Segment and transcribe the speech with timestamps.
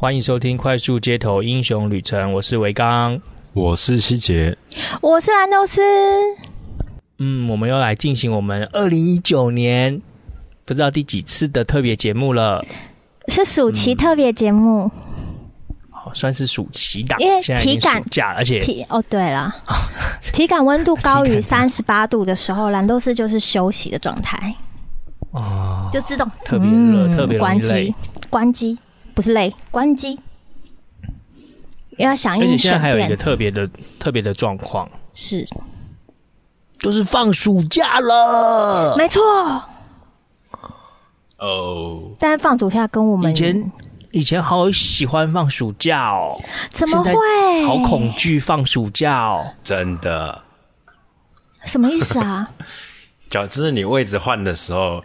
[0.00, 3.20] 欢迎收听《快速街头英雄旅程》，我是维刚，
[3.52, 4.56] 我是希杰，
[5.00, 5.82] 我是兰豆斯。
[7.18, 10.00] 嗯，我们又来进行我们二零一九年
[10.64, 12.64] 不知道第几次的特别节目了，
[13.26, 14.88] 是暑期特别节目，
[15.90, 19.52] 好、嗯，算是暑期档，因为体感假，而且体哦，对了，
[20.32, 24.54] 体感温度高于 三十八度的时候，兰豆斯就是休息的状态，
[25.32, 26.30] 哦，就自动。
[26.44, 27.92] 特别热，嗯、特别关机，
[28.30, 28.78] 关机。
[29.18, 30.16] 不是累，关机，
[31.96, 32.44] 要响应。
[32.44, 33.68] 而且现在还有一个特别的、
[33.98, 35.44] 特别的状况，是，
[36.80, 39.20] 都是放暑假了，没错。
[41.38, 43.72] 哦、oh，但是放暑假跟我们以前
[44.12, 47.12] 以前好喜欢放暑假哦，怎么会？
[47.66, 50.40] 好恐惧放暑假哦，真的？
[51.64, 52.48] 什么意思啊？
[53.28, 55.02] 就就是你位置换的时候，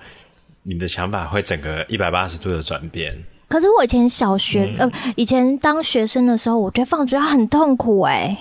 [0.62, 3.18] 你的想法会整个一百八十度的转变。
[3.54, 8.38] 可是我以前小学、嗯、呃，以前当学生的时候，我觉得放暑假很痛苦哎、欸，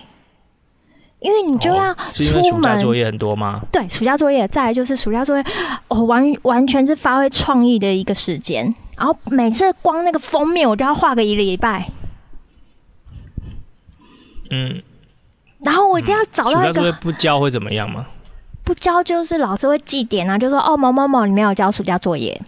[1.20, 2.44] 因为你就要出门。
[2.44, 3.60] 暑假作业很多吗？
[3.70, 5.44] 对，暑假作业，再来就是暑假作业，
[5.88, 8.72] 哦，完完全是发挥创意的一个时间。
[8.96, 11.90] 然后每次光那个封面，我都要画个一礼拜。
[14.50, 14.80] 嗯，
[15.62, 16.60] 然后我一定要找到一个。
[16.60, 18.06] 暑假作业不交会怎么样吗？
[18.64, 22.40] 不交就是老师会记点啊，就说哦某某某你没有交暑假作业。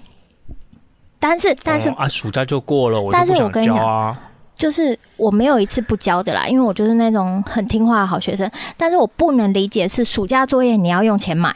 [1.26, 3.34] 但是，但是、哦、啊，暑假就过了，我就不想交啊。
[3.34, 4.16] 但是我跟你讲，
[4.54, 8.50] 就是我没有一次不交的啦，因为我就是那种很听话的好学生。
[8.76, 11.50] 但是我不能理解是暑假作业你要用钱买，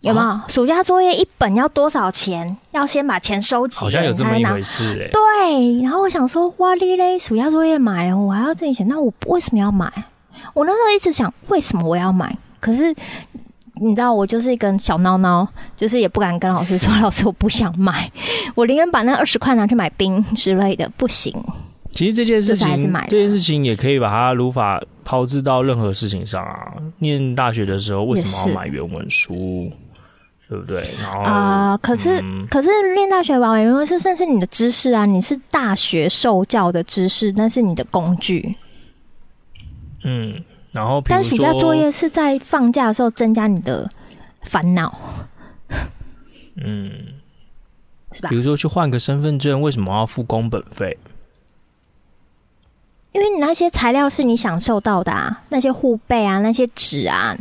[0.00, 0.26] 有没有？
[0.26, 2.56] 啊、暑假作业一本要多少钱？
[2.72, 5.10] 要先把钱收起，好像有这么一回事哎、欸。
[5.12, 9.88] 对，然后我想说，哇哩嘞，暑假作业买了，我还要自己写，那我为什么要买？
[10.54, 12.36] 我那时候一直想，为什么我要买？
[12.58, 12.92] 可是。
[13.82, 18.10] 你知道我就是一个小孬孬，就是也不敢跟老师说，老师我不想买，
[18.54, 21.34] 我宁愿把那二十块拿去买冰之类的，不行。
[21.90, 26.72] 其实这件事情，这件事情也可以把它如法炮制到任何事情上啊。
[26.98, 29.70] 念大学的时候为什么要买原文书，
[30.48, 30.76] 对不对？
[31.02, 38.56] 然后啊、呃，可是、嗯、可是念大学买原文是算是你的知识啊，你是大学受教的知识，那是你的工具。
[40.04, 40.42] 嗯。
[40.72, 43.88] 然后，但暑假作业是在放假的时候增加你的
[44.42, 44.98] 烦恼，
[46.56, 47.08] 嗯，
[48.12, 48.28] 是吧？
[48.30, 50.96] 比如说去换个身份证，为什么要付工本费？
[53.12, 57.36] 因为你那些材料是你享受到的啊，那些护背啊，那些纸啊，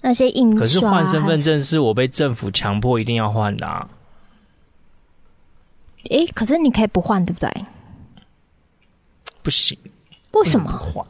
[0.00, 0.58] 那些印刷啊。
[0.58, 3.88] 可是换身份证是我被政府强迫一定要换的啊。
[6.10, 7.48] 诶，可是你可以不换，对不对？
[9.42, 9.78] 不行，
[10.32, 10.72] 为什么？
[10.72, 11.06] 不换？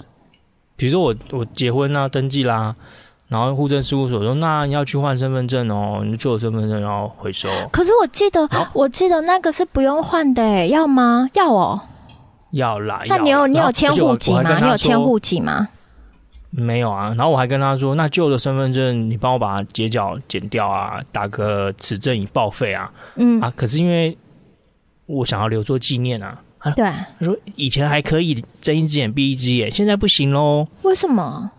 [0.77, 2.75] 比如说我我结婚啦、啊，登记啦，
[3.29, 7.49] 然后户政事务所说，那你要去换身份证哦，你就旧的身份证然后回收。
[7.71, 11.29] 可是我记得我记得那个是不用换的诶，要吗？
[11.35, 11.81] 要哦，
[12.51, 13.03] 要啦。
[13.07, 14.59] 那你有你有迁户籍吗？
[14.59, 15.69] 你有迁户籍吗？
[16.51, 17.09] 没有啊。
[17.17, 22.93] 然后我还跟他说，那旧的身份证你帮我把它截角剪掉啊，打个此证已报废啊。
[23.17, 24.17] 嗯啊，可是因为
[25.07, 26.39] 我想要留作纪念啊。
[26.73, 30.67] 对，他说以前还可以睁一只眼闭一只眼，现在不行喽。
[30.83, 31.51] 为什么？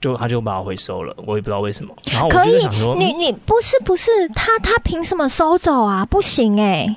[0.00, 1.94] 就他就把我回收了，我也不知道为什么。
[2.12, 6.04] 然后我就想说，你你不是不是他他凭什么收走啊？
[6.04, 6.96] 不行哎、欸，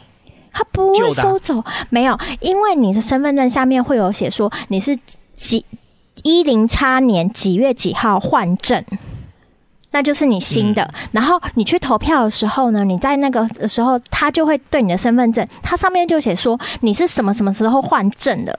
[0.52, 4.98] 他不会收走，没有，因为你的身份证下面会有写说你是
[5.34, 5.64] 几
[6.24, 8.84] 一零叉年几月几号换证。
[9.92, 18.58] 那就是你新的、嗯，然后你去投票的时候呢，你在那个的时候，他就会对你的身份证，它上面就写说你是什么什么时候换证的，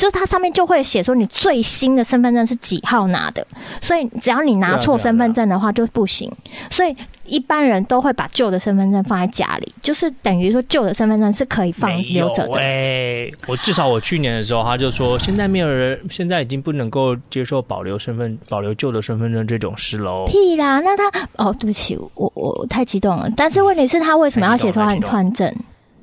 [0.00, 3.46] 就是它上面就会写说你最新的身份证是几号拿的，
[3.82, 6.32] 所以只要你拿错身份证的话就不行，
[6.70, 6.96] 所以。
[7.26, 12.58] 一般人都会把旧的身份证放在家里，就是等于说旧的身份证是可以放留着的。
[12.58, 20.26] 哎，我至少我去年的时候，他就说现在没有人，现在已经不能够接受保留身份、保留旧的身份证这种事喽。
[20.26, 20.80] 屁啦！
[20.80, 23.30] 那他哦，对不起，我我太激动了。
[23.36, 25.54] 但是问题是，他为什么要写说你换证？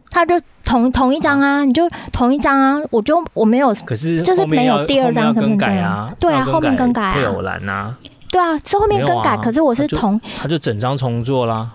[0.10, 6.12] 他就同同一张啊，你就同一张啊，我就我没有，可是就是没有第二张身份证啊。
[6.20, 7.96] 对啊，后面更改啊，配偶栏啊。
[8.30, 11.72] 对啊，是后面更改，啊、可是我是同他，就整张重做啦。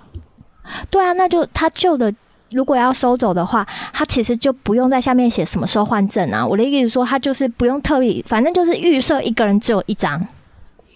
[0.91, 2.13] 对啊，那就他旧的
[2.51, 6.47] 如果要收走的话，他其实就不用在下面写什么时候换证啊。
[6.47, 10.27] 我的意思说，他就是不用特意，反正就是预设一个人只有一张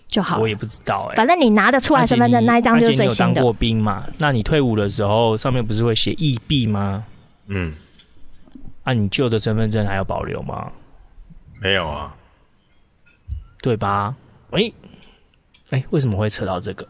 [0.07, 0.39] 就好。
[0.39, 3.25] 我也不知道哎、欸，反正你拿得出来身份证那一张就是最新的。
[3.25, 4.05] 你有当过兵嘛？
[4.19, 7.03] 那你退伍的时候上面不是会写役毕吗？
[7.47, 7.75] 嗯，
[8.85, 10.71] 那、啊、你旧的身份证还要保留吗？
[11.61, 12.15] 没有啊，
[13.63, 14.15] 对吧？
[14.51, 14.73] 喂。
[15.71, 16.87] 哎，为什么会扯到这个？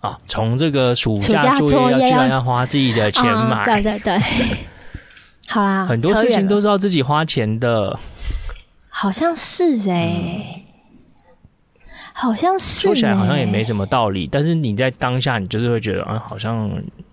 [0.00, 4.18] 啊，从这个暑假作业要居然要花自己的钱买，哦、对对对。
[5.48, 7.98] 好啦，很多事情都是要自己花钱的。
[8.88, 10.65] 好像是哎、欸，嗯、
[12.18, 16.70] 好像是、欸、说起来好像也没什么道理，但是你在当下你就是会觉得啊，好像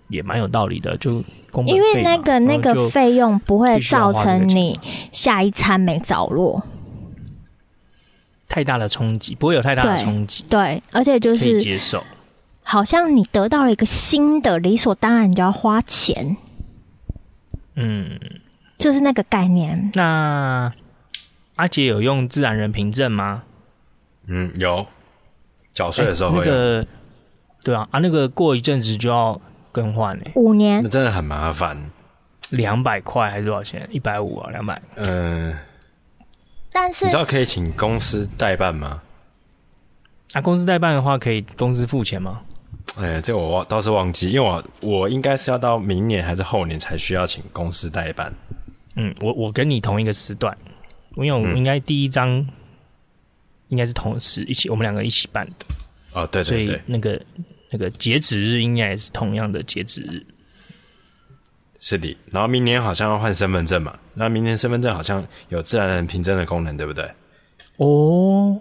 [0.08, 1.22] 也蛮有道理的，就
[1.66, 4.80] 因为那个那个费用不会造成你
[5.12, 6.64] 下一餐没着落，
[8.48, 12.02] 太大的冲击不会有太大的冲击，对，而且就是接受，
[12.62, 16.34] 好像你得到了一个新的，理所当然你就要花钱，
[17.76, 18.18] 嗯，
[18.78, 19.90] 就是那个概念。
[19.94, 20.72] 那。
[21.56, 23.44] 阿杰有用自然人凭证吗？
[24.26, 24.86] 嗯，有。
[25.72, 26.86] 缴税的时候会有、欸、那个，
[27.64, 29.40] 对啊，啊，那个过一阵子就要
[29.72, 31.90] 更换嘞、欸，五年，那真的很麻烦。
[32.50, 33.88] 两百块还是多少钱？
[33.90, 34.80] 一百五啊，两百。
[34.94, 35.56] 嗯，
[36.70, 39.02] 但是你知道可以请公司代办吗？
[40.34, 42.40] 啊，公司代办的话，可以公司付钱吗？
[43.00, 48.32] 哎、欸，这我忘倒是忘记，因为我我应该是要到明年还是后年才需要请公司代办。
[48.94, 50.56] 嗯，我我跟你同一个时段。
[51.16, 52.44] 因为我应该第一张
[53.74, 55.52] 应该是同时一起，我们两个一起办的
[56.12, 57.20] 哦，对对对，所以那个
[57.70, 60.24] 那个截止日应该也是同样的截止日，
[61.80, 62.16] 是的。
[62.30, 67.10] 然后明年好像要换身份证嘛，那明年身份证好像有自然人凭证的功能，对不对？
[67.78, 68.60] 哦，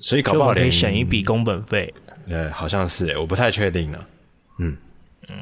[0.00, 1.90] 所以搞不好可以省一笔工本费。
[2.28, 4.06] 呃，好像是，我不太确定了。
[4.58, 4.76] 嗯
[5.28, 5.36] 嗯。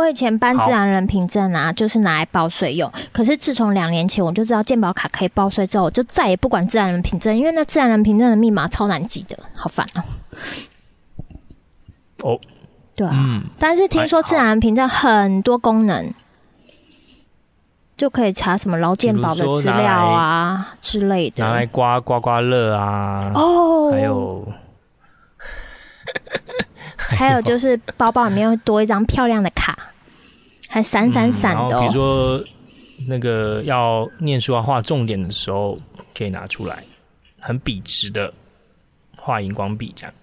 [0.00, 2.90] 我以前办自然人凭证啊，就是拿来报税用。
[3.12, 10.02] 可是自从两年前我就知道健保卡可以报税之后，我就再也不管自然人凭证，因为那自然人凭证的密码超难记的，好烦哦。
[12.22, 12.40] 哦，
[12.94, 16.12] 对啊，嗯、但是听说自然人凭证很多功能，
[17.96, 24.48] 就可以查什么劳健保的资料啊之类的，拿来刮刮刮乐啊，哦，还有。
[27.12, 29.76] 还有就是包包里面会多一张漂亮的卡，
[30.70, 31.80] 还闪闪闪的、哦。
[31.80, 32.42] 比如说
[33.08, 35.76] 那个要念书要画重点的时候，
[36.16, 36.82] 可以拿出来，
[37.40, 38.32] 很笔直的
[39.16, 40.14] 画荧光笔这样。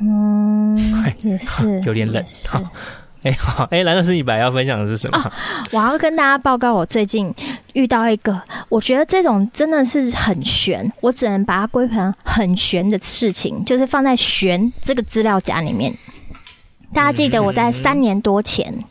[0.00, 0.74] 嗯，
[1.22, 2.24] 也是 有点冷。
[3.24, 5.18] 哎，好，哎，蓝老师，你本来要分享的是什么？
[5.18, 5.32] 哦，
[5.72, 7.34] 我要跟大家报告，我最近
[7.72, 8.38] 遇到一个，
[8.68, 15.90] 我觉得这种真的是很悬，我只能把它归成很悬的事情，就是放在“悬”这个资料夹里面。
[16.92, 18.84] 大家记得我在三年多前，嗯、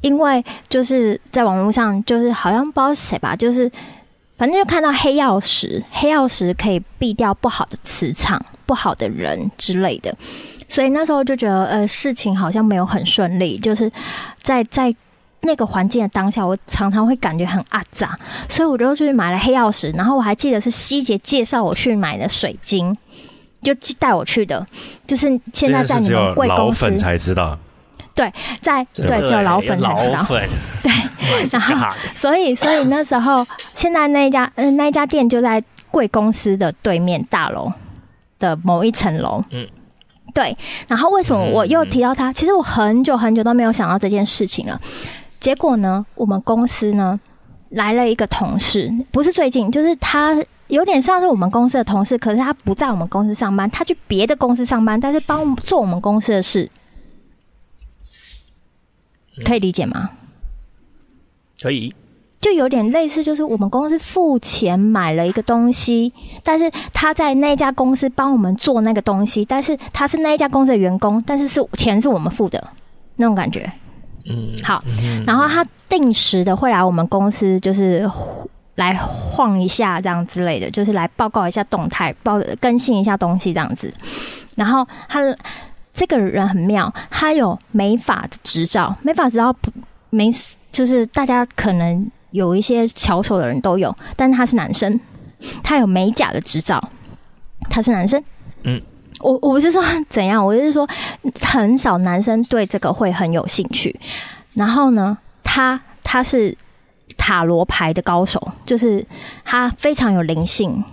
[0.00, 3.70] 因为就是在网络上，就是好像不知道谁吧，就是
[4.36, 10.14] 反正就看到黑曜石，黑曜石可以避掉不好的磁场、不好的人之类的。
[10.68, 13.90] 所以那时候就觉得，呃，事情好像没有很顺利，就是
[14.42, 14.94] 在在
[15.42, 22.92] 那个环境的当下，我常常会感觉很阿杂，所以我就去买了黑曜石，然后我还记得是希杰介绍我去买的水晶，
[23.62, 24.66] 就带我去的，
[25.06, 26.84] 就是现在在你们贵公司。
[26.86, 27.56] 老粉才知道，
[28.16, 30.24] 对，在对，只有老粉才知道，
[30.82, 37.72] 对，然后所以所以那时候现在那一家嗯、呃、那一家店就在贵公司的对面大楼
[38.38, 39.68] 的某一层楼，嗯。
[40.34, 40.54] 对，
[40.86, 42.30] 然后为什么我又提到他？
[42.30, 44.78] 其实我很久很久都没有想到这件事情了。
[45.40, 47.18] 结果呢，我们公司呢
[47.70, 50.36] 来了一个同事，不是最近，就是他
[50.66, 56.70] 有点像是我们公司的同事，可是他不在我们公司上班，他去别的公司上班，但是帮做我们公司的事，
[59.44, 60.10] 可以理解吗？
[61.60, 61.94] 可以。
[62.38, 66.12] 就有点类似，就是我们公司付钱买了一个东西，
[66.44, 72.62] 但是他在那家公司帮我们做那个东西，但是他是那一家公司的员工，但是是钱是我们付的
[73.16, 73.68] 那种感觉。
[74.26, 74.80] 嗯，好，
[75.26, 78.08] 然后他定时的会来我们公司，就是
[78.74, 83.92] 来晃一下这样之类的，就是来报告一下动态，报更新一下东西这样子。
[84.54, 85.20] 然后他
[85.96, 89.72] 这个人很妙，他有美法的执照，美法执照不
[90.10, 90.30] 没，
[90.70, 92.08] 就是大家可能。
[92.32, 95.00] 有一些巧手的人都有，但是他是男生，
[95.62, 96.78] 他有美甲的执照，
[97.70, 98.22] 他是男生。
[98.64, 98.82] 嗯，
[99.20, 100.86] 我我不是说怎样，我就是说
[101.40, 103.98] 很少男生对这个会很有兴趣。
[104.52, 106.54] 然后呢，他他是
[107.16, 109.06] 塔罗牌的高手，就是
[109.42, 110.84] 他非常有灵性，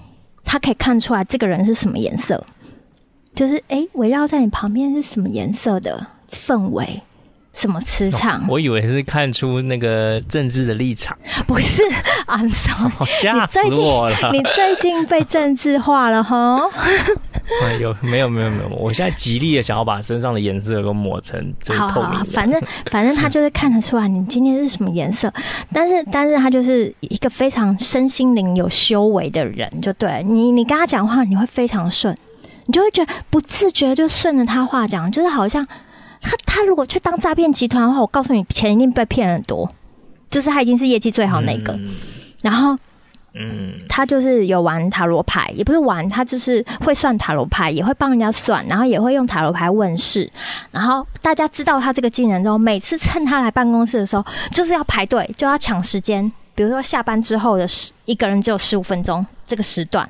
[0.45, 2.41] 他可以看出来这个人是什么颜色，
[3.33, 7.01] 就是哎，围绕在你旁边是什么颜色的氛围。
[7.53, 8.39] 什么磁场？
[8.41, 8.45] 哦？
[8.49, 11.83] 我以为是看出那个政治的立场，不是
[12.25, 14.31] ？I'm sorry，吓死我了！
[14.31, 16.59] 你最近被政治化了哈？
[17.79, 18.69] 有 没有没有没有？
[18.75, 22.59] 我现在极力的想要把身上的颜色都抹成最透明好，反正
[22.89, 25.31] 反正他就是看得出来你今天是什么颜色，
[25.71, 32.17] 但是但是他就是一个非常身心灵有修为的人，就对你你跟他讲话你会非常顺，
[32.65, 35.65] 你就会觉得不自觉就顺着他话讲，就是好像。
[36.25, 39.69] 他他如果去当诈骗集团的话，我告诉你，钱一定被骗很多。
[40.29, 41.93] 就是他已经是业绩最好那个，嗯、
[42.41, 42.77] 然后，
[43.33, 50.31] 嗯，他就是有玩塔罗牌，也不是玩，他就是会算塔罗牌，也会帮人家算，然后也会用塔罗牌问事。
[50.71, 56.31] 然后大家知道他这个技能之后，每次趁他来办公室的时候，就是要排队，就要抢时间。
[56.55, 60.09] 比如说下班之后的十一个人只有十五分钟这个时段，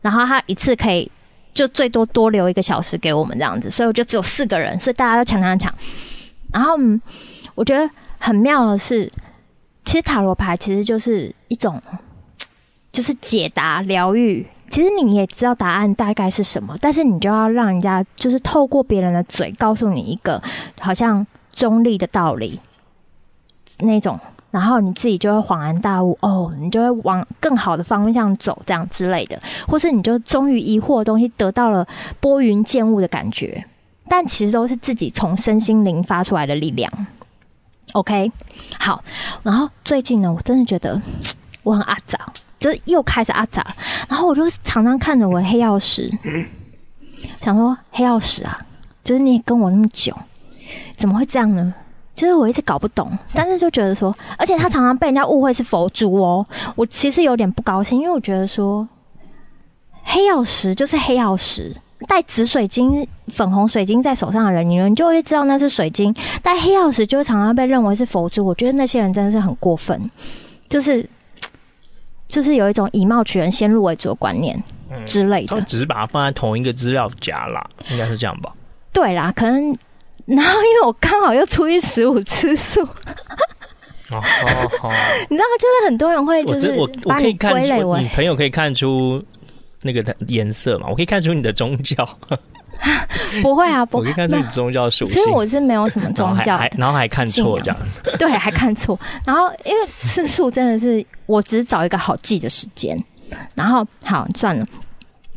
[0.00, 1.10] 然后他一次可以
[1.52, 5.74] 就最多多留一个小时给我们这样子，所以我就只有四个人，所以大家都抢抢抢。
[6.52, 6.74] 然后
[7.54, 7.88] 我觉得
[8.18, 9.10] 很妙的是。
[9.82, 11.80] 其实塔罗牌其实就是一种，
[12.92, 14.46] 就是解答疗愈。
[14.68, 20.40] 其实你也知道答案大概是什么，但是你就要让人家就是透过别人的嘴告诉你一个
[20.78, 22.60] 好像中立的道理
[23.80, 24.16] 那种，
[24.50, 29.38] 然后你自己就会恍然大悟哦，你就会往更好的方向走，这样之类的，
[29.68, 31.86] 或是你就终于疑惑的东西得到了
[32.18, 33.64] 拨云见雾的感觉，
[34.08, 36.90] 但其实都是自己从身心灵发出来的力量。
[37.92, 38.30] OK，
[38.78, 39.02] 好，
[39.42, 41.00] 然后最近呢，我真的觉得
[41.62, 42.18] 我很阿杂，
[42.58, 43.66] 就是又开始阿杂，
[44.08, 46.10] 然后我就常常看着我的黑曜石，
[47.36, 48.56] 想说黑曜石啊，
[49.02, 50.16] 就是你也跟我那么久，
[50.96, 51.74] 怎么会这样呢？
[52.14, 58.86] 就是我一直搞不懂，但是就觉得说，而且他常常被人家误会是佛珠哦，我其实有点不高兴，因为我觉得说
[60.02, 61.74] 黑曜石就是黑曜石。
[62.08, 66.10] 戴紫水晶、粉红水晶在手上的人，你们就会知道那是水晶；
[66.42, 68.42] 戴黑曜石就会常常被认为是佛珠。
[68.42, 70.00] 我觉得那些人真的是很过分，
[70.66, 71.06] 就是
[72.26, 74.60] 就是有一种以貌取人、先入为主的观念
[75.04, 75.48] 之类的。
[75.48, 78.50] 他只是把它放在同一个资料夹啦，应该是这样吧？
[78.94, 79.76] 对啦，可能
[80.36, 82.80] 然后因为我刚好又初一十五吃素，
[84.10, 84.22] 哦
[84.82, 84.90] 哦
[85.28, 89.22] 你知道，就是很多人会就是我我可以看出，你朋友可以看出。
[89.82, 92.06] 那个颜色嘛，我可以看出你的宗教。
[93.40, 95.14] 不会啊， 不会，我可以看出你宗教属性。
[95.14, 97.76] 其实我是没有什么宗教，然后还看错这样。
[98.18, 99.00] 对，还看错。
[99.24, 102.94] 然后因为吃素真的是，我只找一个好记的时间。
[103.54, 104.66] 然后好算了。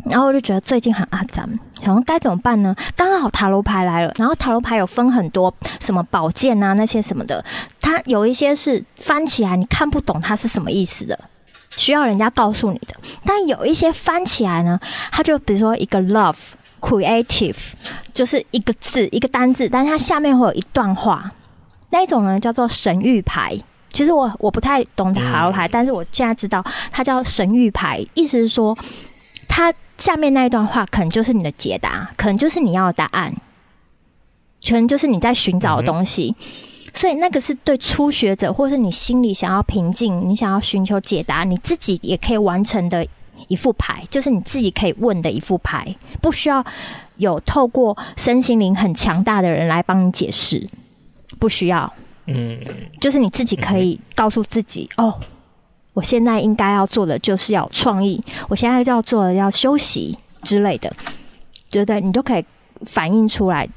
[0.06, 1.48] 然后我就觉得最近很阿脏，
[1.82, 2.76] 想说该怎么办呢？
[2.96, 7.44] 刚好塔罗牌来了，然后塔罗牌有分很多什么宝剑啊那些什么的，
[7.82, 11.18] 它有一些是翻起来你看不懂它是什么意思的。
[11.76, 12.96] 需要人家告诉你的，
[13.26, 14.80] 但有一些翻起来呢，
[15.12, 16.36] 它就比如说一个 love
[16.80, 17.56] creative，
[18.14, 21.32] 就是一个字一个单字，但是它下面会有一段话，
[21.90, 23.58] 那一种呢叫做神谕牌。
[23.90, 28.78] 其实我我不太懂塔罗牌，但是我现在知道它叫神谕牌，意思是说
[29.48, 33.34] 它下面那一段话可能就是你的解答，可能就是你要的答案，
[34.68, 36.36] 可能就是你在寻找的东西。
[36.40, 36.46] 嗯
[36.96, 43.04] 所以那个是对初学者，或是你心里想要平静，你想要寻求解答，你自己也可以完成的
[43.48, 46.64] 一副牌，就是你自己可以问的一副牌，不需要
[47.16, 50.68] 有透过身心灵很强大的人来帮你解释，
[51.40, 51.92] 不需要。
[52.28, 52.60] 嗯，
[53.02, 55.20] 就是你自己可以告诉自己，哦，
[55.94, 60.92] 我现在应该要做的就是要创意，我现在要做的要休息之类的，
[61.70, 62.02] 对不对？
[62.02, 62.46] 你就可以
[62.86, 63.68] 反映出来。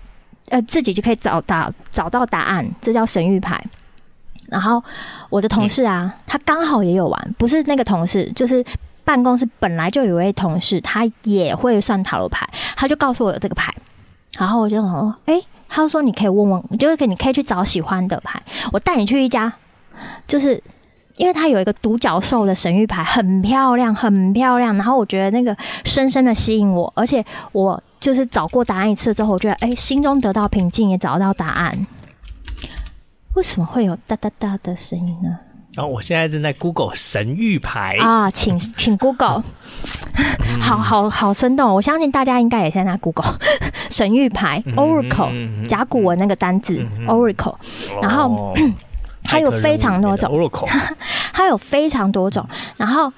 [0.48, 3.60] 呃，自己就可以找到找到答案，这叫神谕牌。
[4.48, 4.80] 然后
[5.28, 8.64] 我的同事啊，他刚好也有玩，不是那个同事，就是
[9.02, 13.74] 办公室本来就有一位同事，他也会算塔罗牌，他就告诉我有这个牌。
[14.38, 18.40] 然后我就说，哎、他说你可以问问，就是你可以去找喜欢的牌，
[18.72, 19.52] 我带你去一家，
[20.28, 20.62] 就是
[21.16, 24.76] 因为它有一个独角兽的神谕牌，很漂亮，很漂亮。
[24.76, 27.82] 然后我觉得那个深深的吸引我，而且我。
[27.98, 31.86] 就是找过答案一次之后，我觉得哎、欸，心中得到平静，也找到答案。
[33.34, 35.38] 为什么会有哒哒哒的声音呢？
[35.74, 39.42] 然后、哦、我现在正在 Google 神谕牌啊，请请 Google，
[40.60, 41.74] 好好好生动。
[41.74, 43.36] 我相信大家应该也在那 Google
[43.90, 47.56] 神谕牌 Oracle 甲骨文那个单字 Oracle，
[48.00, 48.54] 然后
[49.26, 50.50] 它有非常多种
[51.32, 53.12] 它 有非常多种，然后。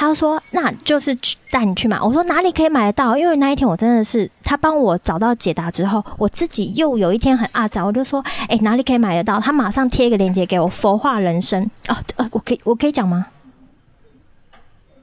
[0.00, 1.12] 他就说：“那就是
[1.50, 13.26] 带你去买。”我说：“哪里可以买得到？”因为那一天我真的是他帮我找到解答之后，我自己又有一天很阿杂，我就说：“哎、欸，哪里可以买得到？”他马上贴一个链接给我，佛化人生哦，呃，我可以我可以讲吗？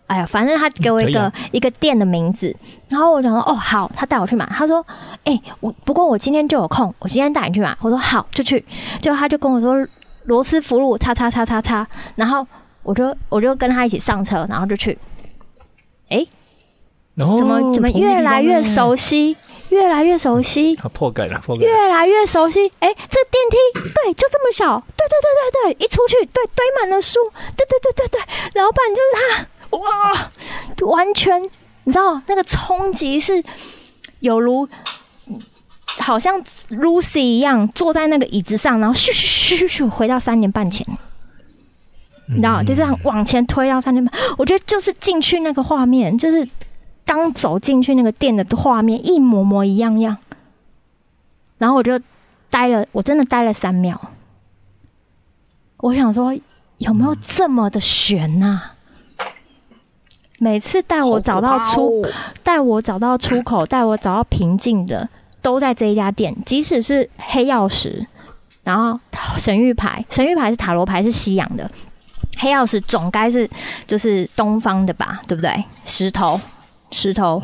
[0.07, 2.55] 哎呀，反正他给我一个、嗯啊、一个店的名字，
[2.87, 4.45] 然后我就说：“哦，好。”他带我去买。
[4.45, 4.79] 他说
[5.25, 8.63] ：“哎、欸，我不过我今天就有空，我今天带你去买。”我说：“好，就去。”
[9.01, 9.85] 就他就跟我说
[10.25, 12.45] ：“罗斯福路，叉叉叉叉叉。”然后。
[12.85, 14.95] 我就我就跟他一起上车，然后就去。
[16.07, 16.29] 哎、欸，
[17.23, 19.35] 哦、怎么怎么越来越熟悉，
[19.69, 20.75] 越来越熟悉。
[20.75, 21.65] 他破梗了，破梗。
[21.65, 22.67] 越来越熟悉。
[22.77, 24.79] 哎、欸，这个电梯，对，就这么小。
[24.95, 27.17] 对对对对对，一出去，对，堆满了书。
[27.57, 29.77] 对对对对对，老板就是他。
[29.79, 30.31] 哇，
[30.91, 31.41] 完全，
[31.85, 33.43] 你知道那个冲击是
[34.19, 34.67] 有如
[35.97, 36.39] 好像
[36.69, 40.85] Lucy 一样坐在那个椅子上，然后咻咻咻咻回到三年半前，
[42.27, 44.13] 你知道，就这样往前推到三年半。
[44.37, 46.47] 我觉得就是进去那个画面，就是
[47.05, 50.17] 刚走进去那个店的画面，一模模一样样。
[51.59, 51.99] 然后我就
[52.49, 53.99] 待了，我真的待了三秒。
[55.77, 56.33] 我想说，
[56.79, 58.59] 有没有这么的悬呐？
[60.39, 62.05] 每次带我找到出，
[62.43, 65.07] 带我找到出口，带我找到平静的，
[65.41, 66.35] 都在这一家店。
[66.45, 68.05] 即使是黑曜石，
[68.65, 68.99] 然后
[69.37, 71.69] 神谕牌，神谕牌是塔罗牌，是西洋的，
[72.37, 73.49] 黑曜石总该是
[73.87, 75.21] 就是东方的吧？
[75.27, 75.63] 对不对？
[75.85, 76.41] 石头，
[76.91, 77.41] 石头，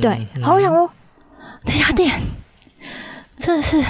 [0.00, 0.26] 对。
[0.42, 0.90] 好，我想说，
[1.64, 2.18] 这家店
[3.36, 3.84] 真的是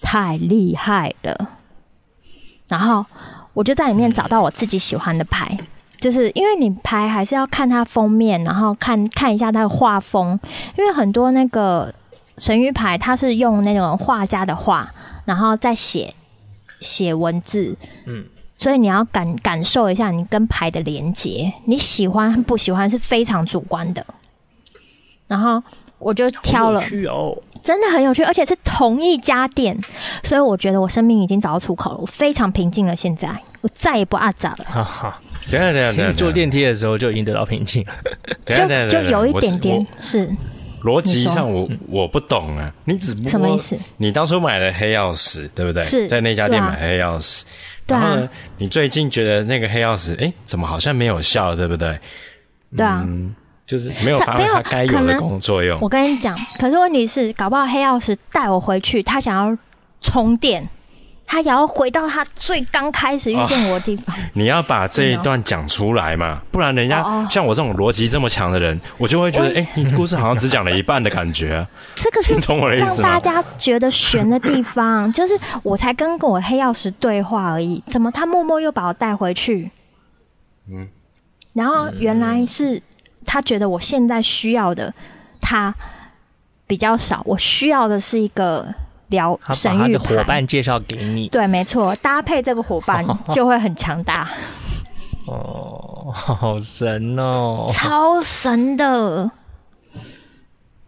[0.00, 1.50] 太厉害了。
[2.66, 3.04] 然后
[3.52, 5.54] 我就在里面找到我自己喜欢的牌，
[5.98, 10.40] 就是因为你牌还是要看它封面，然后看看一下它的画风，
[10.78, 11.92] 因为很多那个
[12.38, 14.88] 神谕牌它是用那种画家的画，
[15.24, 16.14] 然后再写
[16.80, 18.24] 写文字，嗯，
[18.58, 24.04] 所以你要感感受一下你跟牌的连接，你喜欢不喜欢是非常主观的，
[25.26, 25.62] 然后。
[26.02, 29.78] 我就挑了，哦、真的很有趣，而且是同一家店，
[30.24, 32.96] 所以我觉得我生命已经找到出口了，我非常平静了。
[32.96, 33.28] 现在
[33.60, 34.64] 我再也不阿杂了。
[34.64, 37.92] 哈哈，等下等下等下，坐电梯的时候就已经得到平静了。
[38.46, 40.34] 等下等下，就有一点点是
[40.82, 43.78] 逻辑上我我不懂啊，你只不过什么意思？
[43.98, 45.82] 你当初买了黑曜石，对不对？
[45.82, 47.44] 是在那家店买黑曜石，
[47.86, 51.98] 对啊、然后呢，你最近觉得那个黑曜石，哎，怎么好像没有效，对不对？
[52.76, 53.02] 对啊。
[53.12, 53.34] 嗯
[53.66, 55.78] 就是没有发挥它该有的功作用。
[55.80, 59.56] 我跟你讲，可是问题是，搞不好黑曜石带我回去，他想要
[60.00, 60.68] 充电，
[61.30, 64.16] 他也要回到他最刚开始遇见我的地方。
[64.16, 71.68] 哦、你要把这一段讲出来嘛，不然人家像我这种逻辑这么强的人，我就会觉得，哎、欸，你故事好像只讲了一半的感觉、啊。
[71.94, 72.34] 这个是
[72.76, 79.70] 让大家觉得悬的地方， 就是我才跟我黑曜石对话而已，怎么他默默又把我带回去？
[80.68, 80.88] 嗯，
[81.52, 82.82] 然后原来是。
[83.26, 84.92] 他觉得我现在需要的
[85.40, 85.72] 他
[86.66, 88.66] 比较少，我需要的是一个
[89.10, 89.82] 疗神諭牌。
[89.82, 94.28] 他的伙伴介绍给你，对，没错，搭配这个伙伴 就会很强大。
[95.26, 99.30] 哦，好神哦，超神的，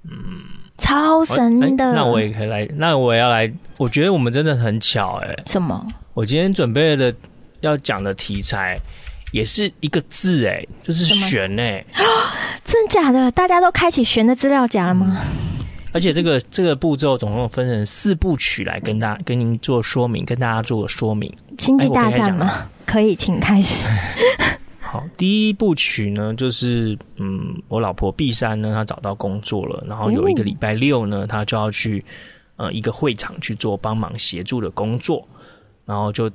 [0.05, 0.13] 嗯，
[0.79, 1.93] 超神的。
[1.93, 3.53] 那我也可以来，那我也要来。
[3.77, 5.85] 我觉得我们真的很巧，哎，什么？
[6.15, 7.15] 我今天准备的
[7.61, 8.79] 要讲的题材。
[9.33, 11.83] 也是一个字哎，就是悬哎，
[12.63, 13.31] 真的假的？
[13.31, 15.17] 大家都开启悬的资料夹了吗？
[15.93, 21.33] 而且这个这个步骤总共分成四部曲来跟大跟您做说明，跟大家做个说明。
[21.59, 22.69] 星际大战吗？
[22.87, 23.87] 可以，请开始。
[24.81, 32.05] 好，第一部曲呢，就是嗯，我老婆碧珊呢，她找到工作了，然后有一个礼拜六呢，她就要去
[32.57, 35.27] 呃一个会场去做帮忙协助的工作，
[35.85, 36.31] 然后就。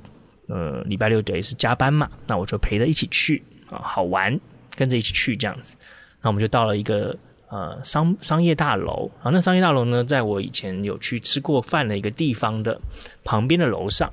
[0.50, 4.40] 呃，礼拜六等于是加班嘛，那我就陪着一起去啊，好玩，
[4.74, 5.76] 跟着一起去这样子。
[6.22, 7.14] 那我们就到了一个
[7.50, 12.80] 呃商商业大楼，然后那商业大楼呢，在我以前有去吃过饭的一个地方的
[13.24, 14.12] 旁边的楼上，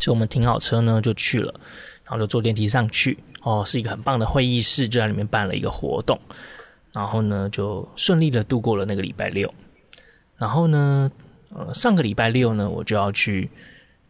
[0.00, 1.52] 所以我们停好车呢就去了，
[2.04, 6.18] 然后就坐电梯上去，哦，是一个很棒的会议室，就在里面办了一个活动，
[6.92, 9.52] 然后呢就顺利的度过了那个礼拜六。
[10.36, 11.10] 然后呢，
[11.54, 13.50] 呃，上个礼拜六呢，我就要去。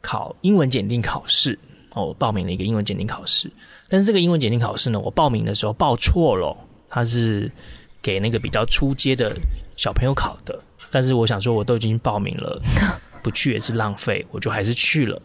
[0.02, 1.58] 考英文检定考试。
[1.92, 3.52] 哦，我报名了一个英文检定考试，
[3.86, 6.56] 但是这个英文检定考试呢，我报名的时候报错了，
[6.88, 7.52] 它是
[8.02, 9.36] 给那个比较初阶的
[9.76, 10.58] 小朋友考的。
[10.90, 12.60] 但是我想说，我都已经报名了，
[13.22, 15.20] 不去也是浪费，我就还是去了。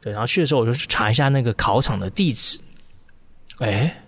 [0.00, 2.58] 对，然后去的时候我就去查一下那个考场的地址，
[3.58, 4.02] 哎，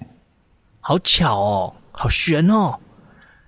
[0.81, 2.79] 好巧哦，好悬哦。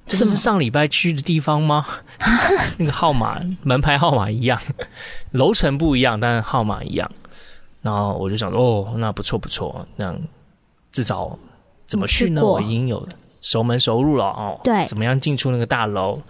[0.06, 1.86] 这是上礼拜去的地方吗？
[2.76, 4.60] 那个号码门牌号码一样，
[5.30, 7.10] 楼层不一样，但是号码一样。
[7.80, 10.20] 然后我就想说，哦，那不错不错，那样
[10.92, 11.38] 至少
[11.86, 12.44] 怎么去呢？
[12.44, 13.06] 我已经有
[13.44, 14.58] 熟门熟路了哦。
[14.64, 16.20] 对，怎么样进出那个大楼？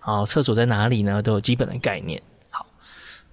[0.00, 1.22] 啊，厕所在哪里呢？
[1.22, 2.20] 都有基本的概念。
[2.50, 2.66] 好，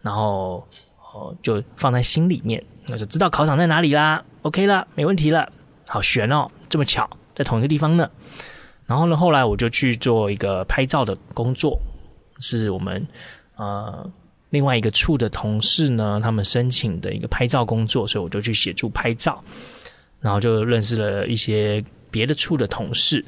[0.02, 0.66] 然后
[1.14, 4.24] 哦，就放在心里面，那就知道考场在哪里啦。
[4.44, 5.52] OK 了，没问题了。
[5.90, 8.10] 好悬哦，这么巧，在同一个地方呢。
[8.86, 11.78] 然后呢，后来我就去做一个拍照的工作，
[12.40, 13.06] 是我们
[13.58, 14.10] 呃
[14.52, 19.44] 另外一个处的同事呢，他们申请的一个拍照工作，所以我就去协助拍照，
[20.22, 23.26] 然后就认识了一些别的处的同事，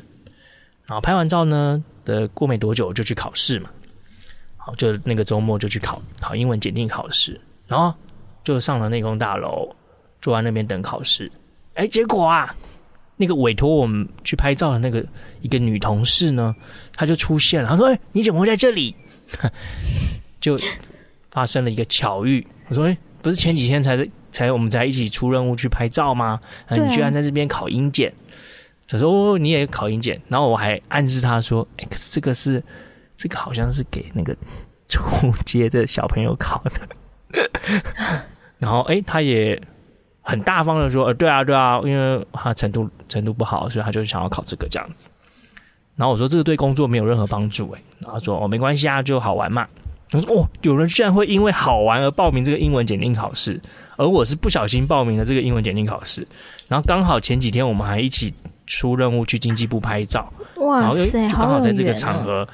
[0.85, 3.69] 然后拍完照呢的过没多久就去考试嘛，
[4.57, 7.91] 好，就那个周末就去考考英文检定考试，然后
[8.43, 9.73] 就上了内功大楼，
[10.21, 11.31] 坐在那边等考试，
[11.73, 12.55] 哎，结果啊。
[13.15, 15.05] 那个委托我们去拍照的那个
[15.41, 16.53] 一个女同事呢，
[16.95, 17.69] 她就出现了。
[17.69, 18.93] 她说：“哎，你怎么会在这里？”
[20.41, 20.57] 就
[21.29, 22.45] 发生了一个巧遇。
[22.69, 26.39] 我说：“哎、欸，不是前几天才才我们才一起出任务去拍照吗？
[26.65, 28.11] 啊、你居然在这边考英检？”
[28.87, 32.63] 他说：“哦，你也考英检。”然后我还暗示他说：“哎、可是这个是
[33.17, 34.35] 这个好像是给那个
[34.87, 37.41] 初阶的小朋友考的。
[38.59, 39.59] ”然后哎、他也
[40.21, 45.09] 很大方的说：“呃，对啊，对啊，因为他程度程度不好，所以他就想要考这个这样子。”
[45.95, 49.67] 然后我说：“这个对工作没有任何帮助。”哎，然后说：“哦，没关系啊，就好玩嘛。”
[50.13, 53.59] 我说：“哦，有人居然会因为好玩而报名这个英文检定考试，
[53.97, 56.27] 而我是不小心报名了这个英文检定考试。
[56.67, 58.31] 然后刚好前几天我们还一起
[58.77, 62.47] 出任务去经济部拍照， 哇然后又就刚好在这个场合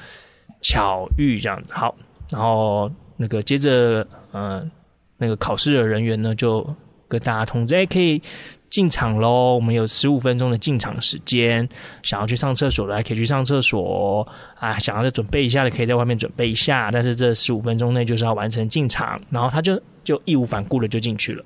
[0.60, 1.72] 巧遇这样子。
[1.72, 1.94] 好，
[2.30, 4.70] 然后那个接着，嗯、呃，
[5.18, 6.66] 那个考试的人员呢就
[7.08, 8.22] 跟大家通知，哎，可以。”
[8.70, 9.56] 进场喽！
[9.56, 11.68] 我们有十五分钟的进场时间，
[12.04, 14.24] 想要去上厕所的还可以去上厕所
[14.60, 21.44] 啊，想要再准备一下的可以在外面准备一下，但是这十五分钟内就是要完成进场，然后他就就义无反顾的就进去了。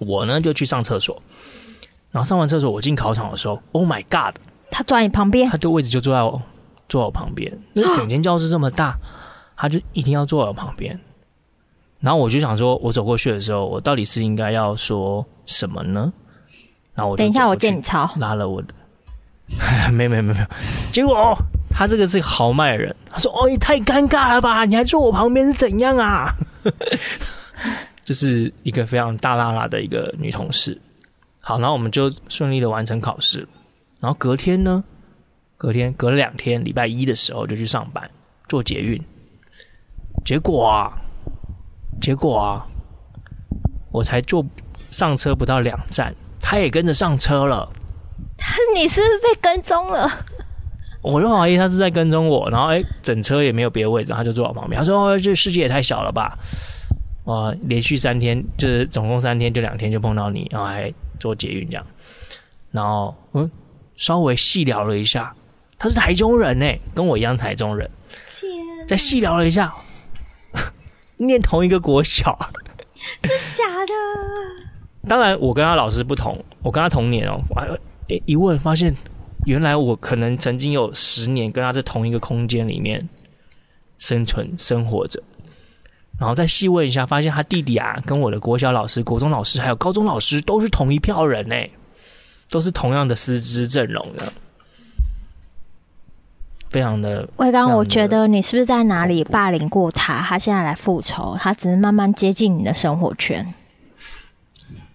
[0.00, 1.18] 我呢就去上厕所，
[2.12, 4.36] 然后上完厕所我进考场的时候，Oh my God！
[4.70, 6.40] 他坐在你旁边，他的位置就坐在我
[6.88, 8.96] 坐在我旁边，那 整间教室这么大，
[9.56, 10.98] 他就一定要坐在我旁边。
[12.00, 16.12] 然后我就想说，我走过去的时候，我到底是应该要说什么呢？
[16.94, 18.74] 然后我等一下，我借你抄，拉了我的，
[19.92, 20.46] 没没没没有。
[20.92, 21.34] 结果
[21.70, 24.64] 他这个是豪迈的人，他说：“哦，你太尴尬了吧？
[24.66, 26.30] 你还坐我旁边是怎样啊？”
[28.04, 30.78] 这是一个非常大拉拉的一个女同事。
[31.42, 33.46] 好，然后我们就顺利的完成考试。
[34.00, 34.82] 然后隔天呢，
[35.58, 38.10] 隔天隔了两天，礼拜一的时候就去上班，
[38.48, 38.98] 做捷运。
[40.24, 40.98] 结果啊。
[42.00, 42.66] 结果啊，
[43.92, 44.44] 我才坐
[44.90, 47.68] 上车不到两站，他也跟着上车了。
[48.74, 50.10] 你是不是被跟踪了？
[51.02, 54.76] 我就怀疑他是在跟踪我，然后哎，整车也没有别的位置，他就坐我旁边。
[54.76, 56.36] 他说：“哦，这世界也太小了吧！
[57.26, 61.86] 哇，连续三天，就是总共三天，就两天就碰到你，然后还坐捷运这样。
[62.72, 63.48] 然后嗯，
[63.94, 65.32] 稍微细聊了一下，
[65.78, 67.88] 他是台中人呢，跟我一样台中人。
[68.34, 68.50] 天，
[68.88, 69.72] 再细聊了一下。
[71.18, 72.36] ”念同一个国小，
[73.22, 75.08] 真假的？
[75.08, 77.40] 当然，我跟他老师不同，我跟他同年哦。
[78.08, 78.92] 哎，一问发现，
[79.46, 83.08] 原来我可能曾经有十年跟他在同一个空间里面
[83.98, 85.22] 生存生活着。
[86.22, 91.56] 然后再细问一下，发现他弟弟啊，跟我的国小老师、国中老师还有高中老师都是同一票人呢，
[92.48, 94.32] 都是同样的师资阵容的。
[96.70, 100.20] 非常的，魏刚，我觉得你是不是在哪里霸凌过他？
[100.20, 103.44] 他现在来复仇，他只是慢慢接近你的生活圈。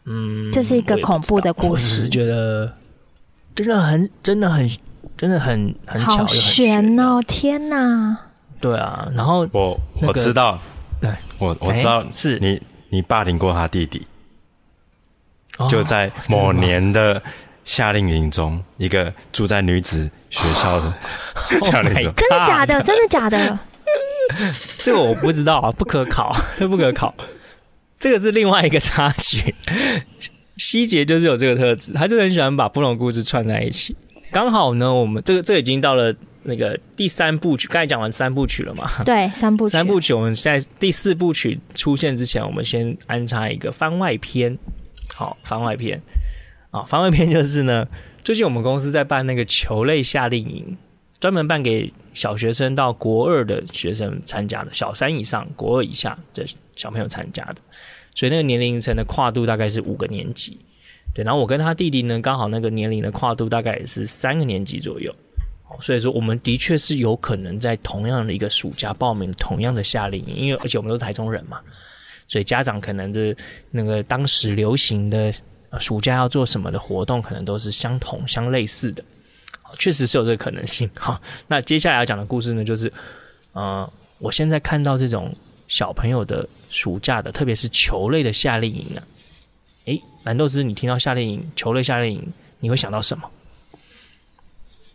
[0.05, 1.69] 嗯，这是一个恐怖的故事。
[1.71, 2.73] 我只是觉得
[3.53, 4.71] 真的很、真的很、
[5.17, 7.21] 真的很很巧，好悬哦！
[7.27, 8.17] 天哪！
[8.61, 10.57] 对啊，然后我我知道，
[11.01, 14.05] 对，我我知道是你，你霸凌过他弟弟，
[15.69, 17.21] 就在某年的。
[17.67, 20.93] 夏令营中，一个住在女子学校的
[21.69, 22.79] 夏令营，真的假的？
[22.81, 23.59] 真的假的？
[24.77, 27.13] 这个我不知道啊，不可考，不可考。
[27.99, 29.53] 这个是另外一个插曲。
[30.55, 33.93] 希杰就是有这个特质，他就很喜欢把不同故事串在一起。
[34.31, 36.15] 刚好呢，我们这个这已经到了
[36.47, 38.89] 那个第三部曲，刚才讲完三部曲了嘛？
[39.03, 39.73] 对，三部曲。
[39.73, 44.57] 三部曲，我们在第四部曲出现之前，我们先安插一个番外篇。
[45.13, 46.01] 好，番外篇。
[46.71, 47.85] 啊，番外篇就是呢，
[48.23, 50.77] 最近我们公司在办那个球类夏令营，
[51.19, 56.45] 专门办给小学生到国二的学生参加的，小三以上、国二以下的
[56.77, 57.57] 小朋友参加的，
[58.15, 60.57] 所以那个年龄层的跨度大概是五个年级。
[61.13, 65.13] 对，然后我跟他弟弟呢，刚好那个年龄的跨度大概也是三个年级左右。
[65.79, 71.59] 所以说我们的确是有可能在同样的一个暑假报名同样的夏令营，因为而且我们都是台中人嘛，
[72.27, 73.35] 所以家长可能的
[73.71, 75.33] 那个当时流行的。
[75.79, 79.03] 暑假要做什么的活动，可能都是相同、相类似的，
[79.77, 80.89] 确实是有这个可能性。
[80.95, 82.91] 哈，那接下来要讲的故事呢，就是，
[83.51, 85.31] 呃，我现在看到这种
[85.67, 89.03] 小朋友的暑假的，特别是球类的夏令营啊，
[89.85, 93.29] 诶，蓝豆汁，你听到夏令营、球类夏令营，你会想到什么？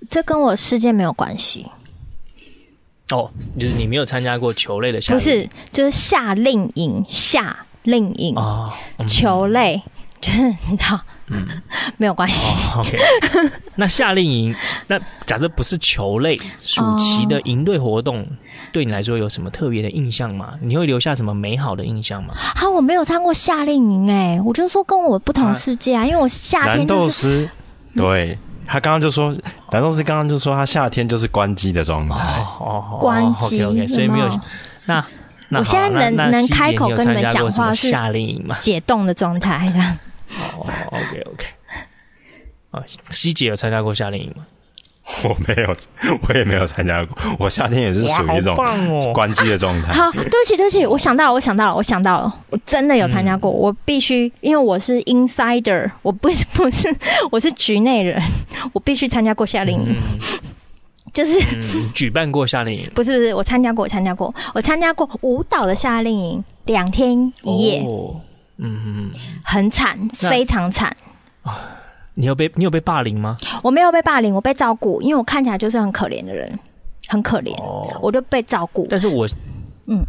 [0.09, 1.67] 这跟我世界没有关系。
[3.11, 9.83] 哦，就是你没有参加过球类的夏不是，就是夏令营、夏令营啊，哦、球类。
[10.21, 11.45] 就是你知道，嗯，
[11.97, 12.53] 没有关系。
[12.77, 12.97] 哦、OK，
[13.75, 14.55] 那夏令营，
[14.87, 18.25] 那假设不是球类，暑期的营队活动，
[18.73, 20.55] 对你来说有什么特别的印象吗？
[20.63, 22.35] 你会留下什么美好的印象吗？
[22.55, 27.51] 啊，我没有参过夏令营，哎，我就说跟我不同世界啊，啊因为我夏天就是。
[27.97, 29.35] 对，他刚刚就说，
[29.71, 32.15] 蓝老师刚刚就说他夏天就是关机的状态。
[32.61, 34.29] 哦，关机，OK OK，所以没有。
[34.87, 35.05] 那
[35.49, 38.57] 那我现在能能开口跟你们讲话是夏令营吗？
[38.61, 39.73] 解冻的状态。
[40.57, 41.47] 哦，OK OK。
[42.71, 44.47] 啊，希姐有参加过夏令营吗？
[45.25, 45.77] 我没有，
[46.29, 47.17] 我也没有参加过。
[47.39, 48.55] 我夏天也是属于一种
[49.13, 49.93] 关机的状态。
[49.93, 53.51] 好，对不起，对不起，我想到了，我想到了，我想到了，我真的有参加过。
[53.51, 56.95] 嗯、我必须，因为我是 insider，我不是不是，
[57.33, 58.23] 我是局内人，
[58.73, 59.87] 我必须参加过夏令营。
[59.89, 60.29] 嗯、
[61.13, 62.91] 就是、嗯、举办过夏令营？
[62.95, 67.85] 不是不是，我参加过，我参加过，我参加过舞蹈的夏令营，两天一夜。
[67.91, 68.21] 哦、
[68.59, 70.97] 嗯哼，很惨，非常惨
[71.43, 71.59] 啊。
[72.15, 73.37] 你有被你有被霸凌吗？
[73.63, 76.59] 我没有被霸凌，我被照顾，因为我看起来就是很可怜的人，
[77.09, 78.87] 很可怜，哦、我就被照顾。
[78.91, 79.27] 但是我，
[79.87, 80.05] 嗯，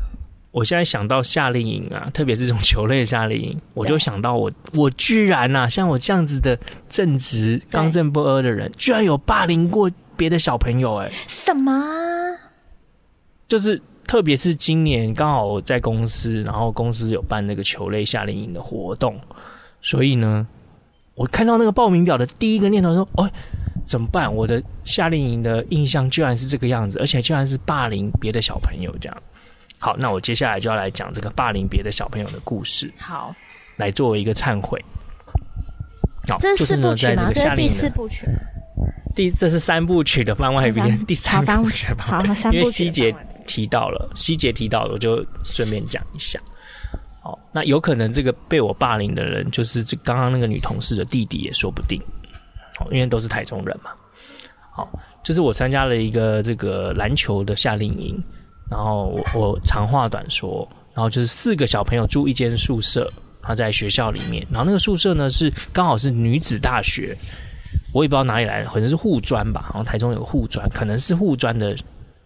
[0.52, 11.72] 我现在想到夏令营啊，特别是这种球类夏令营，我就想到我，我居然啊，像我这样子的正直、刚正不阿的人，居然有霸凌过别的小朋友、欸，哎，什么？
[13.48, 19.18] 就是特别是今年刚好我在公司，然后公司有办那个球类夏令营的活动，
[19.82, 20.46] 所以呢。
[21.16, 23.30] 我看到那个报名表的第一个念头说：“哦，
[23.86, 24.34] 怎么办？
[24.34, 29.18] 我的夏令营的印象居然是这个样子，而且居然是霸凌别的小朋友这样。”
[29.80, 32.92] 好，那我接下来就要来讲这个霸凌别的小朋友的故事。
[32.98, 33.36] 好，
[33.76, 34.84] 来作为一个忏悔。
[36.28, 37.32] 好，这是四部曲吗？
[37.34, 38.26] 这是第四部曲。
[39.16, 42.06] 第这是三部曲的番外篇， 第三部曲吧。
[42.06, 42.58] 好，三部曲。
[42.58, 43.14] 因为希杰
[43.46, 46.40] 提到了，希杰提到了，我就顺便讲一下。
[47.24, 52.02] 哦，那有可能这个被我霸凌的人，就是这刚刚那个女同事的弟弟也说不定。
[52.80, 53.92] 哦，因为都是台中人嘛。
[54.72, 54.90] 好，
[55.24, 58.22] 就是我参加了一个这个篮球的夏令营，
[58.70, 63.10] 然后我我长话短说，然后就是四个小朋友住一间宿舍，
[63.42, 67.16] 他在学校里面，然后那个宿舍呢是刚好是女子大学，
[67.94, 71.74] 我也不知道哪里来的，可能是护专吧，然后台中有个护专，可能是护专的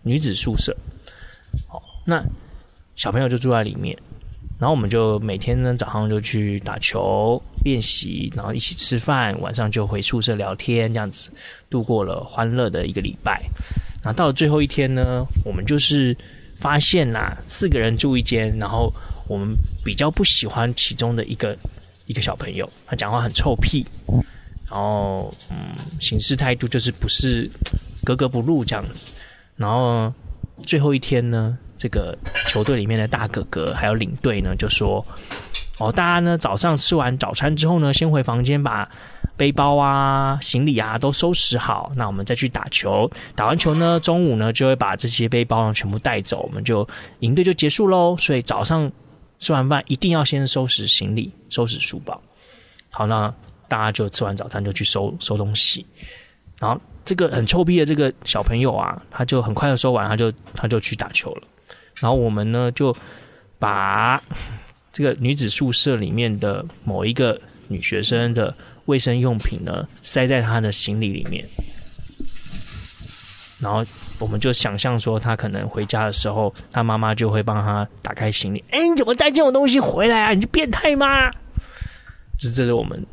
[0.01, 0.75] 女子宿舍。
[1.67, 2.23] 好，那
[2.95, 3.95] 小朋友就住在里面。
[4.59, 11.31] 然后我们就每天呢早上就去打球练习，然后一起吃饭，晚上就回宿舍聊天，这样子
[11.69, 13.39] 度过了欢乐的一个礼拜。
[14.03, 16.17] 然后到了最后一天呢，我们就是
[16.55, 18.91] 发现呐，四个人住一间，然后
[19.27, 21.55] 我们比较不喜欢其中的一个
[22.07, 23.85] 一个小朋友，他讲话很臭屁，
[24.71, 27.47] 然后嗯，行事态度就是不是
[28.03, 29.07] 格格不入这样子。
[29.55, 30.11] 然后
[30.63, 31.55] 最后一天呢。
[31.77, 35.05] 这个球队里面的大哥哥还有领队呢，就说
[35.79, 38.89] ：“哦，大家呢早上吃完早餐之后呢，先回房间把
[39.37, 41.91] 背包啊、行李啊都收拾好。
[41.95, 43.09] 那我们再去打球。
[43.35, 46.87] 打完球呢，中午呢就会把这些背包呢全部带走，我们就
[47.19, 48.17] 营队就结束喽。
[48.17, 48.91] 所以早上
[49.37, 52.19] 吃完饭一定要先收拾行李、收拾书包。
[52.89, 53.31] 好，那
[53.67, 55.85] 大家就吃完早餐就去收收东西。
[56.59, 61.43] 然后这个很臭屁的这个小朋友啊，他就很快的收完，他就他就去打球了。”
[61.99, 62.95] 然后我们呢就
[63.59, 64.21] 把
[64.93, 68.53] 这个女子宿舍里面的某一个女学生的
[68.85, 71.45] 卫生用品呢塞在她的行李里面，
[73.59, 73.85] 然后
[74.19, 78.63] 我们就想象说她可能回家的时候，她妈妈就会帮她打开行李。
[78.71, 80.33] 哎，你怎么带这种东西回来啊？
[80.33, 81.29] 你是变态吗？
[82.39, 83.05] 就是这是我们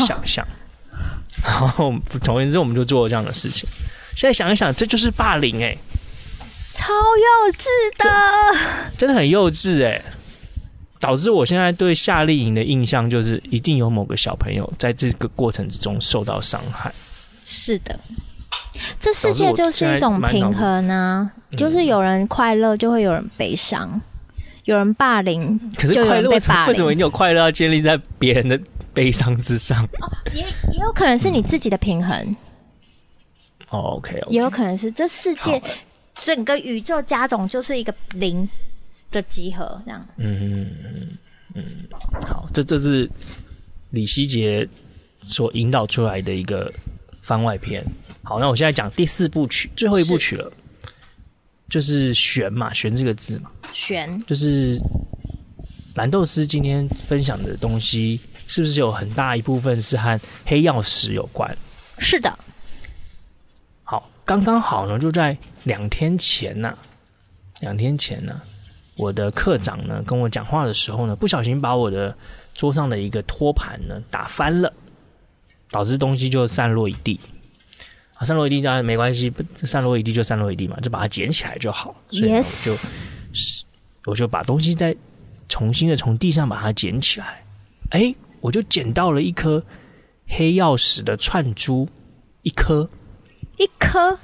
[0.00, 0.46] 想象。
[1.44, 3.68] 然后总而言之，我们就做了这样的事情。
[4.16, 5.76] 现在想一想，这就是霸凌哎。
[6.74, 7.64] 超幼稚
[7.98, 8.58] 的，
[8.98, 10.02] 真的很幼稚哎，
[10.98, 16.92] 导致我现在对夏令营的印象就是，一定有某个小朋友在这个过程之中受到伤害。
[17.44, 17.98] 是的，
[19.00, 24.00] 这世界就是一种平衡啊，就是有人快乐就会有人悲伤，
[24.64, 28.60] 有人霸凌，可是快乐为什么你有快乐要建立在别人的
[28.92, 29.84] 悲伤之上？
[30.00, 32.36] 哦，也也有可能是你自己的平衡。
[33.70, 35.62] 哦，OK，也有可能是这世界。
[36.24, 38.48] 整个宇宙加总就是一个零
[39.10, 40.08] 的集合，这样。
[40.16, 41.18] 嗯嗯
[41.54, 41.62] 嗯，
[42.26, 43.08] 好，这这是
[43.90, 44.66] 李希杰
[45.22, 46.72] 所引导出来的一个
[47.20, 47.84] 番外篇。
[48.22, 50.90] 好，那我现在讲第四部曲，最后一部曲了，是
[51.68, 54.80] 就是“玄”嘛，“玄”这个字嘛，“玄”就是
[55.94, 61.54] 蓝豆丝今天分享的东西，是不是有很大一部分是和黑曜石有关？
[61.98, 62.38] 是的。
[64.24, 66.78] 刚刚好呢，就在两天前呐、啊，
[67.60, 68.42] 两天前呢、啊，
[68.96, 72.16] 我的课长呢跟我讲话的时候呢，不小心把我的
[72.54, 74.72] 桌上的一个托盘呢打翻了，
[75.70, 77.20] 导致东西就散落一地。
[78.14, 79.32] 啊，散落一地当然没关系，
[79.62, 81.94] 散落一地就散落一地嘛，就把它捡起来就好。
[82.10, 82.76] 所以我就.
[84.06, 84.94] 我就把东西再
[85.48, 87.42] 重新的从地上把它捡起来。
[87.90, 89.62] 哎，我就捡到了一颗
[90.26, 91.88] 黑曜石的串珠。
[92.42, 92.86] 一颗，
[93.56, 94.18] 一颗，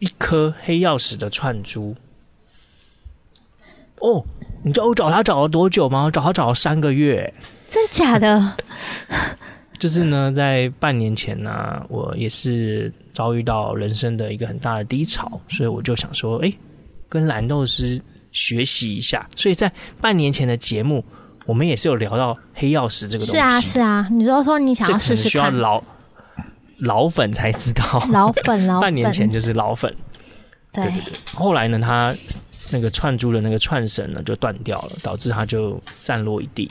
[0.00, 1.94] 一颗黑曜石的串珠。
[4.00, 4.24] 哦，
[4.62, 6.04] 你知道我找他找了多久吗？
[6.04, 7.32] 我找他找了三个月。
[7.68, 8.56] 真假的？
[9.78, 16.52] 就是呢，在半年前呢、啊，我也是遭遇到人生的一个很大的低潮，所以我就想说，哎，
[17.08, 18.00] 跟蓝豆师
[18.32, 19.28] 学习一下。
[19.36, 21.04] 所以在半年前的节目，
[21.46, 23.32] 我们也是有聊到黑曜石这个东西。
[23.32, 25.82] 是啊，是啊，你说说你想要试试看，需要老
[26.78, 28.66] 老粉才知道，老粉。
[28.80, 29.94] 半年前就是老粉，
[30.72, 31.12] 对，对对对。
[31.34, 32.14] 后来呢，他
[32.70, 36.70] 那个串珠的那个串绳呢就断掉了，导致它就散落一地。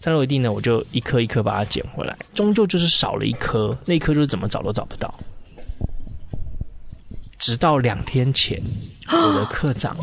[0.00, 5.12] 散落一地呢，我就一颗一颗把它捡回来，终究就是少了一颗，那一颗就是怎么找都找不到。
[7.36, 8.60] 直到两天前，
[9.10, 9.96] 我的课长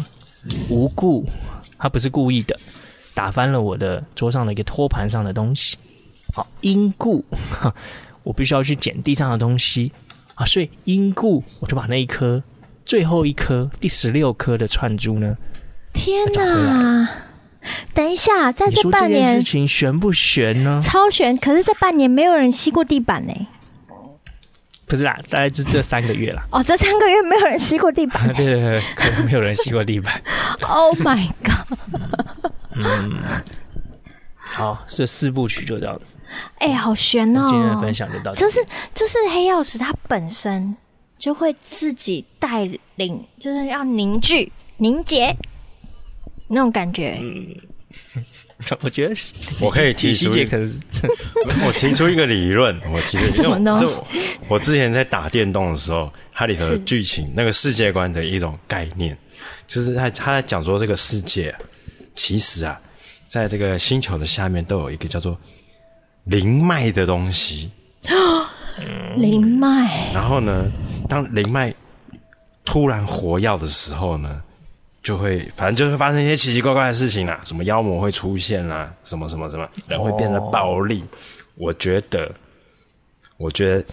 [0.70, 1.26] 无故，
[1.78, 2.58] 他不是故意的，
[3.14, 5.78] 打翻了我的桌上的一个托盘上的东西。
[6.34, 7.24] 好，因故
[8.26, 9.94] 我必须要去捡地上的东西
[10.34, 12.44] 啊，所以因故我就把那一颗
[12.84, 15.38] 最后一颗第十六颗的串珠呢，
[15.94, 17.10] 天哪！
[17.94, 20.80] 等一下，在这半年，事情悬不悬呢？
[20.84, 21.36] 超悬！
[21.38, 23.34] 可是这半年没有人吸过地板呢。
[24.88, 26.46] 不是啦，大概是这三个月啦。
[26.52, 28.28] 哦，这三个月没有人吸过地板。
[28.36, 30.22] 对对对，可能没有人吸过地板。
[30.62, 31.80] Oh my god！
[32.76, 33.18] 嗯，
[34.56, 36.16] 好，这四部曲就这样子。
[36.60, 37.46] 哎、欸，好悬哦！
[37.50, 38.42] 今天的分享就到这。
[38.42, 40.76] 就是就是黑曜石，它本身
[41.18, 42.64] 就会自己带
[42.96, 45.36] 领，就是要凝聚凝结。
[46.48, 47.56] 那种感觉，嗯，
[48.82, 49.16] 我觉得
[49.60, 50.80] 我可以提出， 可是
[51.66, 53.76] 我提出一个理论，我提出什么呢？
[54.48, 59.18] 我之前在打电动的时候，它里头的剧情那个世界观的一种概念，
[59.66, 61.60] 就是他他在讲说这个世界啊，
[62.16, 62.80] 其实啊，
[63.28, 65.38] 在这个星球的下面都有一个叫做
[66.26, 67.72] 灵脉的东西，
[69.18, 70.12] 灵脉。
[70.14, 70.72] 然后呢，
[71.08, 71.74] 当灵脉
[72.64, 74.42] 突然活跃的时候呢？
[75.04, 81.02] 就会，反正就会发生一些奇奇怪怪的事情啦，什么妖魔会出现啦，什么什么什么，人会变得暴力。
[81.02, 81.10] Oh.
[81.68, 82.34] 我觉得，
[83.38, 83.86] 我觉得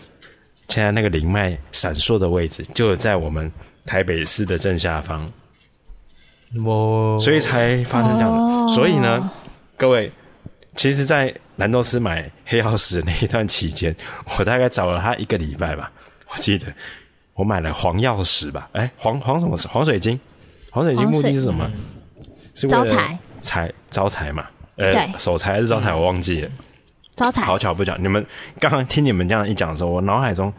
[0.71, 3.53] 现在那个灵脉闪烁的位置，就在我们
[3.85, 5.31] 台北市的正下方。
[6.65, 7.21] 我、oh.
[7.21, 8.38] 所以才发生这样的。
[8.38, 8.71] Oh.
[8.71, 9.31] 所以呢，
[9.77, 10.12] 各位，
[10.77, 13.95] 其实，在兰豆斯买黑曜石那一段期间，
[14.38, 15.91] 我大概找了他一个礼拜吧。
[16.29, 16.67] 我记得
[17.35, 19.67] 我买了黄曜石吧，哎，黄黄什么石？
[19.69, 20.19] 黄水晶。
[20.71, 21.71] 黄水晶目的是什么？
[22.55, 24.47] 是招财，财招财嘛？
[24.77, 25.95] 呃，守财还是招财？
[25.95, 26.51] 我忘记了。
[27.15, 27.43] 招财。
[27.43, 28.25] 好巧不巧，你们
[28.59, 30.53] 刚刚听你们这样一讲的时候，我脑海中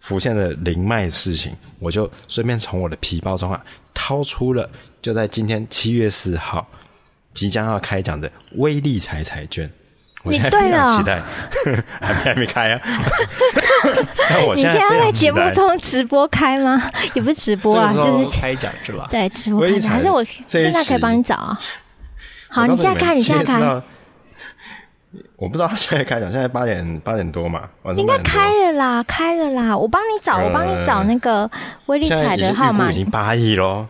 [0.00, 3.60] 浮现的灵脉事情，我就顺便从我的皮包中啊
[3.92, 4.68] 掏出了，
[5.02, 6.66] 就在今天七月四号
[7.34, 9.70] 即将要开奖的威力彩彩券。
[10.24, 11.22] 我现在非常期待，
[12.02, 12.80] 还没还没开啊！
[14.46, 16.90] 我现在要在节目中直播开吗？
[17.14, 19.06] 也不是直播啊，就是开奖是吧？
[19.10, 19.92] 对，直播开奖。
[19.92, 21.58] 还是我现在可以帮你找啊？
[22.50, 23.82] 好，你现在开，你现在开。
[25.38, 29.76] 我不知道现在开奖，现在八点八点多嘛，应该开了啦，开了啦。
[29.78, 31.48] 我帮你找，我帮你找那个
[31.86, 32.90] 威力彩的号码。
[32.90, 33.86] 已经八亿喽！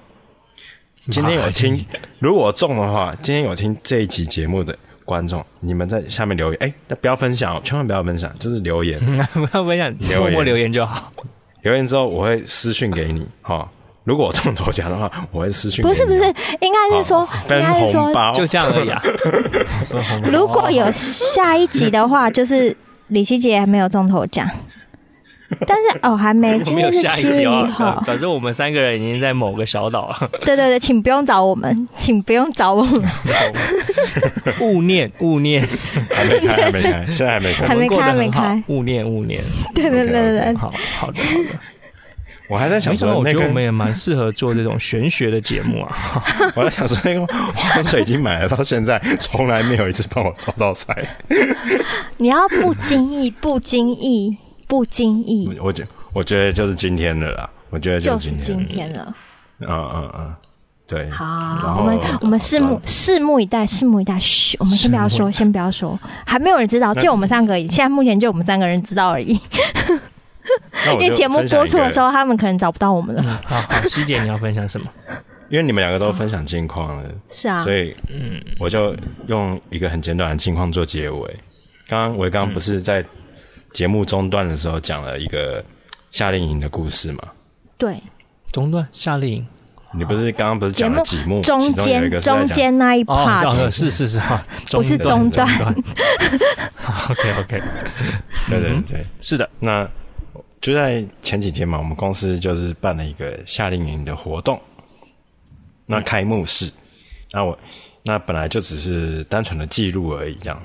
[1.08, 1.84] 今天有听，
[2.18, 4.76] 如果中的话，今天有听这一集节目的。
[5.06, 9.00] 观众，你们在下面留言，哎，那不要分享哦，千万不要分享，就是留言，
[9.32, 11.10] 不要分享，默默留言就好。
[11.62, 13.66] 留言之后我会私讯给你，哈。
[14.08, 15.82] 如果我中头奖的话，我会私讯。
[15.82, 16.20] 不是不是，
[16.60, 19.02] 应该是说，应该是说， 就这样而已啊。
[20.32, 22.74] 如果有下一集的话，就是
[23.08, 24.48] 李希杰还没有中头奖。
[25.66, 28.02] 但是哦，还没， 今天是七月一号。
[28.06, 30.30] 可是我们三个人已经在某个小岛了。
[30.44, 33.02] 对对对，请不用找我们，请不用找我们。
[34.60, 35.66] 勿念勿念，
[36.10, 38.62] 还没开，还没开，现在还没开，还没开，还没开。
[38.68, 39.42] 勿念勿念，
[39.74, 41.48] 对对对对对，好好的好的。
[42.48, 45.94] 我还在想说，我觉得我们也蛮适合做这种玄学的节目啊。
[46.56, 51.16] 我在想说，那个黄水晶买了到现在，从来没有一次帮我招到财。
[52.16, 54.38] 你要不经意，不经意。
[54.68, 55.82] 不经意，我觉
[56.12, 57.48] 我觉得就是今天的啦。
[57.70, 59.14] 我觉得就是今天，今天了。
[59.60, 60.34] 嗯嗯嗯，
[60.86, 61.08] 对。
[61.08, 64.20] 好，我们我们拭目拭目以待，拭目以待。
[64.20, 67.66] 嘘，我们先不要说，先不要说，还没有人知道，就我们三个而已。
[67.68, 69.40] 现在目前就我们三个人知道而已。
[70.92, 73.22] 因为节目播出的时候，他们可能找不到我们了。
[73.44, 74.86] 好好，希姐，你要分享什么？
[75.48, 78.94] 因为你们两个都分享近况了，是啊，所以嗯，我就
[79.26, 81.36] 用一个很简短的近况做结尾。
[81.88, 83.04] 刚刚我刚刚不是在。
[83.70, 85.62] 节目中断的时候讲了一个
[86.10, 87.18] 夏令营的故事嘛？
[87.76, 88.02] 对，
[88.50, 89.46] 中断夏令营，
[89.92, 91.42] 你不是刚刚不是讲了几幕？
[91.42, 94.42] 中间中间那一 part 是是是 哈，
[94.72, 95.46] 不是中断。
[97.10, 97.62] OK OK，
[98.48, 99.48] 对对对，是的。
[99.60, 99.86] 那
[100.60, 104.60] 就在前几天嘛，我们公司就是办了一个夏令营的活动，
[105.86, 106.70] 那开幕式，
[107.30, 107.56] 那我
[108.02, 110.60] 那本来就只是单纯的记录而已，这样，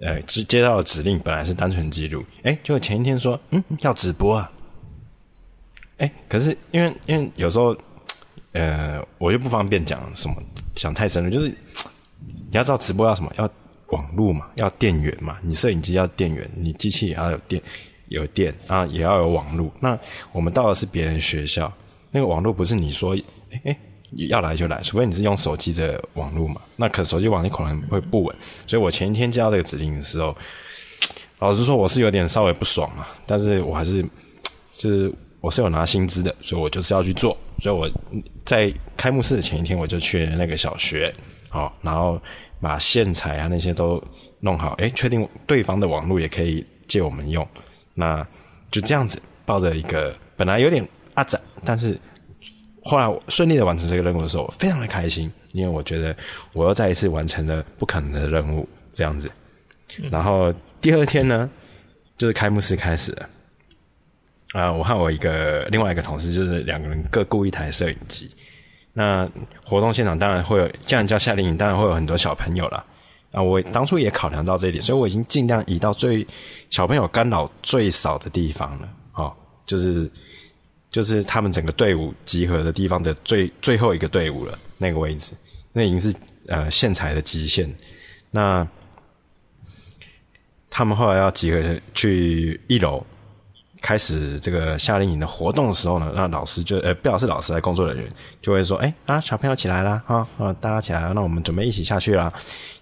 [0.00, 4.52] 呃，接接到的指令本来是单纯记录，哎，就前一天说，嗯，要直播啊，
[5.96, 7.74] 哎，可是因为因为有时候，
[8.52, 10.36] 呃，我又不方便讲什么，
[10.74, 13.48] 讲太深了，就是你要知道直播要什么，要
[13.88, 17.62] 网络嘛，要电源嘛，你摄影机要电源，你机器也要有电。
[18.08, 19.70] 有电啊，也要有网络。
[19.80, 19.98] 那
[20.32, 21.72] 我们到的是别人学校，
[22.10, 23.16] 那个网络不是你说，
[23.52, 23.78] 哎哎，
[24.28, 26.60] 要来就来，除非你是用手机的网络嘛。
[26.76, 28.36] 那可手机网络可能会不稳，
[28.66, 30.36] 所以我前一天接到这个指令的时候，
[31.38, 33.08] 老实说我是有点稍微不爽啊。
[33.26, 34.02] 但是我还是
[34.72, 37.36] 就是我是有拿薪资的，所以我就是要去做。
[37.60, 37.90] 所以我
[38.44, 41.12] 在开幕式的前一天，我就去那个小学，
[41.48, 42.20] 好，然后
[42.60, 44.02] 把线材啊那些都
[44.40, 47.46] 弄好，哎，确定对方的网络也可以借我们用。
[47.98, 48.24] 那
[48.70, 51.98] 就这样子抱着一个本来有点阿展，但是
[52.84, 56.16] 后来顺利的完成这个任务的时候，我非常的开心，因为我觉得
[56.52, 59.28] 我又再一次完成了不可能的任务，这样子。
[60.12, 61.50] 然后第二天呢，
[62.16, 63.28] 就是开幕式开始了。
[64.52, 68.30] 啊，我和我一个另外一个同事，就是两个人各雇一台摄影机。
[68.92, 69.28] 那
[69.64, 72.84] 活动现场当然会有，既然叫夏令营，当然会有很多小朋友啦。
[73.32, 76.26] 啊，我当初也考量到这一点，所以我已经尽量移到最
[76.70, 78.88] 小朋友干扰最少的地方了。
[79.14, 79.32] 哦，
[79.66, 80.10] 就是
[80.90, 85.32] 就是他们整个队伍集合的地方的最最后一个队伍了，那个位置，
[85.72, 86.14] 那已经是
[86.46, 87.72] 呃线材的极限。
[88.30, 88.66] 那
[90.70, 93.04] 他们后来要集合去一楼。
[93.80, 98.12] 开始这个夏令营的活动的时候呢，那老师就呃，不老师老师来工作人员
[98.42, 102.32] 就会说，哎啊，小朋友起来啦，哈啊，大家起来了，那我们准备一起下去啦。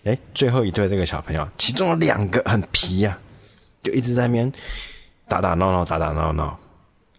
[0.07, 4.50] 哎，最后一对这个小朋友，其中有两个很皮呀、啊，就一直在那边
[5.28, 6.59] 打打闹闹，打打闹闹。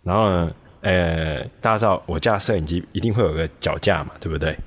[0.03, 4.57] 然后呢，呃，大家知道我架摄影机一定会有个脚架嘛，对不对？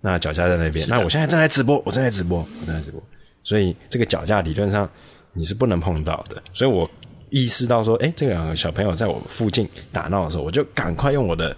[0.00, 3.02] 那脚架在那边，那我现在正在直播，我正在直播，我正在直播，
[3.42, 4.88] 所以这个脚架理论上
[5.32, 6.90] 你是不能碰到的，所以我。
[7.30, 11.54] 意识到说，哎，这两个小朋友在我附近打闹的时候，我就赶快用我的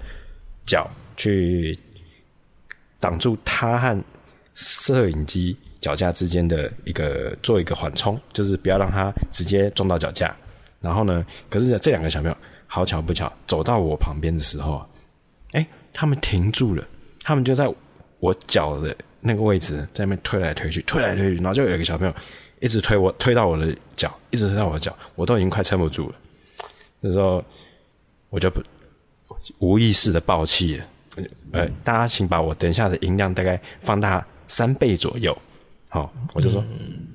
[0.66, 1.78] 脚去
[2.98, 4.04] 挡住他和
[4.52, 10.34] 摄影机脚架之间的一个做一个缓冲，就是不要让它直接撞到脚架。
[10.80, 14.84] 然后呢，可是这两个小朋友好巧不巧走到我旁边的时候，
[15.52, 16.86] 哎，他们停住了，
[17.22, 17.72] 他们就在
[18.18, 22.14] 我脚的那个位置在那边推来推去，推来推去，然后就有一个小朋友。
[22.62, 26.14] 一直推我，推到我的脚，一直推到我的脚，我都已经快撑不住了。
[27.00, 27.42] 那时候
[28.28, 28.62] 我就不
[29.60, 30.84] 无意识的爆气了。
[31.52, 35.34] 呃，大家请把我等一下的音量大概放大三倍左右。
[35.90, 37.06] 好，我就说、嗯、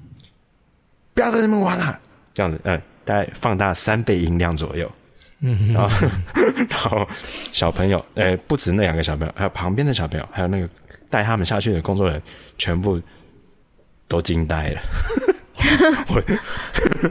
[1.15, 1.99] 不要在那边玩了，
[2.34, 4.91] 这样子，嗯，大概放大三倍音量左右。
[5.39, 6.07] 嗯，然后
[6.69, 7.07] 然后
[7.51, 10.69] 小朋友，呃，不止那两个小朋友，还有旁边的小朋友，还有那个
[11.09, 12.23] 带他们下去的工作人员，
[12.57, 13.01] 全部
[14.07, 14.82] 都惊呆了。
[16.09, 16.21] 我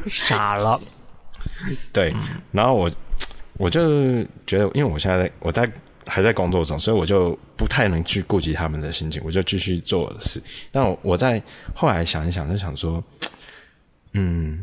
[0.09, 0.81] 傻了，
[1.93, 2.15] 对，
[2.53, 2.91] 然后我
[3.59, 5.71] 我就觉得，因为我现在在我在
[6.07, 10.43] 还在工作中，所以我就不太能去顾及他们的心情，我就继续做我的事。
[10.71, 11.43] 但我我在
[11.75, 13.03] 后来想一想，就想说，
[14.13, 14.59] 嗯，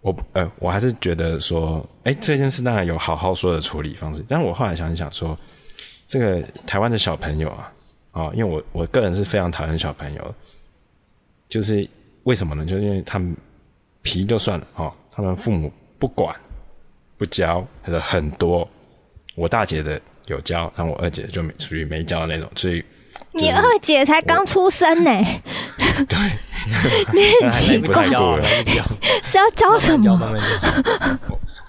[0.00, 4.24] 我呃，我还是觉得说，哎，这件事当然有好好说的处理方式。
[4.28, 5.38] 但我后来想一想说，
[6.06, 7.72] 这个台湾的小朋友啊，
[8.12, 10.34] 啊、因为我我个人是非常讨厌小朋友，
[11.48, 11.88] 就是。
[12.24, 12.66] 为什么呢？
[12.66, 13.34] 就是因为他们
[14.02, 16.36] 皮就算了哦，他们父母不管
[17.16, 18.68] 不教，很多。
[19.34, 19.98] 我大姐的
[20.32, 22.50] 有教，但我二姐就没属于没教的那种。
[22.56, 22.84] 所以
[23.32, 25.10] 你二姐才刚出生呢，
[26.08, 26.18] 对，
[27.14, 28.06] 你很奇怪，
[29.22, 30.18] 是要教什么？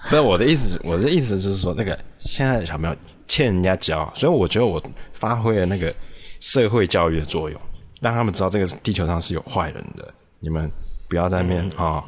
[0.08, 2.96] 不是我的意思，我的意思就是说，那个现在的小朋友
[3.28, 4.82] 欠人家教，所以我觉得我
[5.12, 5.94] 发挥了那个
[6.40, 7.60] 社会教育的作用，
[8.00, 10.12] 让他们知道这个地球上是有坏人的。
[10.40, 10.68] 你们
[11.08, 12.02] 不要在那边啊，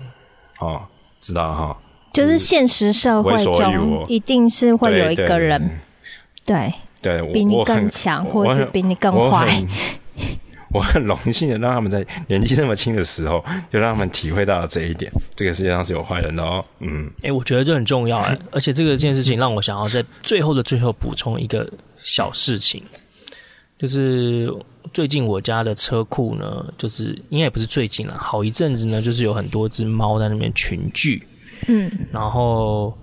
[0.59, 0.83] 哦，
[1.21, 1.77] 知道哈？
[2.13, 5.81] 就是现实社会中，一定是会有一个人，
[6.45, 9.65] 对对，比你更强，或是比你更坏。
[10.73, 16.65] 我很荣幸的让他们在年纪这么轻的时候，就让他们体会到了这一点：这个世界上是有坏人的哦。
[16.81, 21.71] 嗯，哎，我觉得这很重要哎，而且这个件事情让我想要在最后的最后补充一个
[22.03, 22.83] 小事情，
[23.79, 24.53] 就是。
[24.93, 31.27] 最近我家的车库呢，就是应该也不是最近了，好一阵子呢，就是有很多只猫在那边群聚。
[31.67, 32.97] 嗯，然后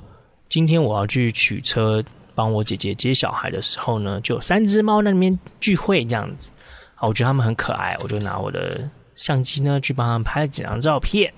[0.47, 2.01] 今天我要去取车，
[2.35, 6.51] 帮我姐姐接小孩的时候呢，就三只猫在那边聚会这样子。
[6.95, 11.31] 啊，我觉得它们很可爱，我就拿我的相机呢去帮他们拍了几张照片。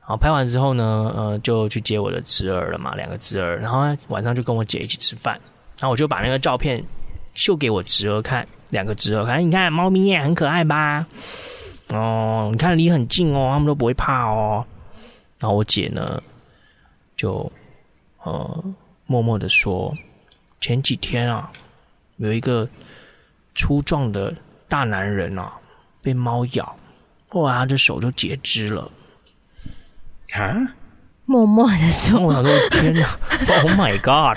[0.00, 5.32] 然后，拍完之后呢，呃，就去接我的侄儿了嘛，两个侄儿，然后，晚上就跟我姐一起吃饭，
[5.78, 6.84] 然后我就把那个照片
[7.32, 11.06] 秀给我侄儿看，两个侄儿看，你看猫咪也很可爱吧？
[11.88, 14.62] 哦，你看离很近哦，他们都不会怕哦。
[15.38, 16.22] 然后我姐呢，
[17.16, 17.50] 就
[18.24, 18.64] 呃
[19.06, 19.92] 默默的说，
[20.60, 21.50] 前几天啊，
[22.16, 22.68] 有一个
[23.54, 24.34] 粗壮的
[24.68, 25.52] 大男人啊，
[26.02, 26.76] 被猫咬，
[27.28, 28.90] 后来他的手就截肢了。
[30.34, 30.56] 啊！
[31.26, 33.16] 默默的说：“我想说，天哪
[33.62, 34.36] ！Oh my God！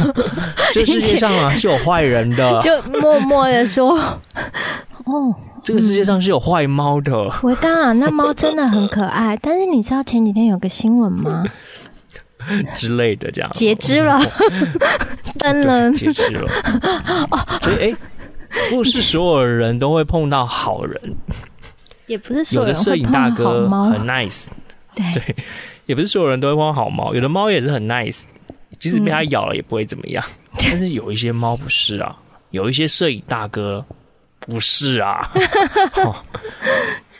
[0.72, 3.98] 这世界上啊是有坏人的。”就默默的说
[5.04, 9.36] ：“哦， 这个世界上是有坏猫的。”我当然，那猫真的很可爱。
[9.36, 11.44] 但是你知道前几天有个新闻吗？
[12.74, 13.50] 之类的这样。
[13.52, 14.20] 截肢了，
[15.38, 16.50] 登了，截肢了。
[17.30, 17.96] 哦，所以哎，
[18.70, 21.00] 不是所有人都会碰到好人，
[22.06, 24.46] 也不是所有的摄影大哥很 nice。
[25.12, 25.36] 对，
[25.84, 28.24] 也不是所有人都会碰到好猫，有的猫也是很 nice，
[28.78, 30.24] 即使被它咬了也不会怎么样。
[30.52, 32.16] 嗯、但是有一些猫不是啊，
[32.50, 33.84] 有一些摄影大哥
[34.40, 35.30] 不是啊。
[35.96, 36.16] 哦、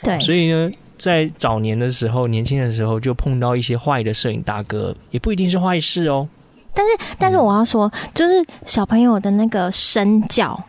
[0.01, 6.27] 对，所以呢，在早年的时候，年轻的时候就碰到一些坏的摄影大哥，也不一定是坏事哦。
[6.73, 10.59] 但是，但是我要说，嗯、就是小朋友的那个身教。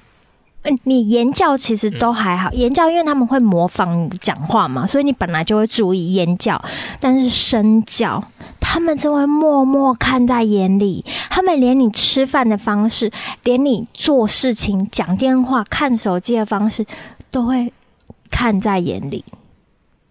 [0.85, 6.63] 你言教其实都还好，言教因为他们会模仿你讲话嘛，所以你本来就会注意言教。
[7.01, 8.23] 但是身教，
[8.61, 13.11] 他们就会默默看在眼里，他们连你吃饭的方式，
[13.45, 16.85] 连你做事情、讲电话、看手机的方式，
[17.31, 17.73] 都会
[18.31, 19.25] 看在眼里。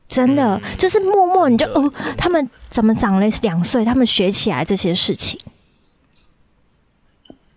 [0.08, 5.40] 真的，就是默默你就哦，他们怎么长了两岁，他们学起来这些事情。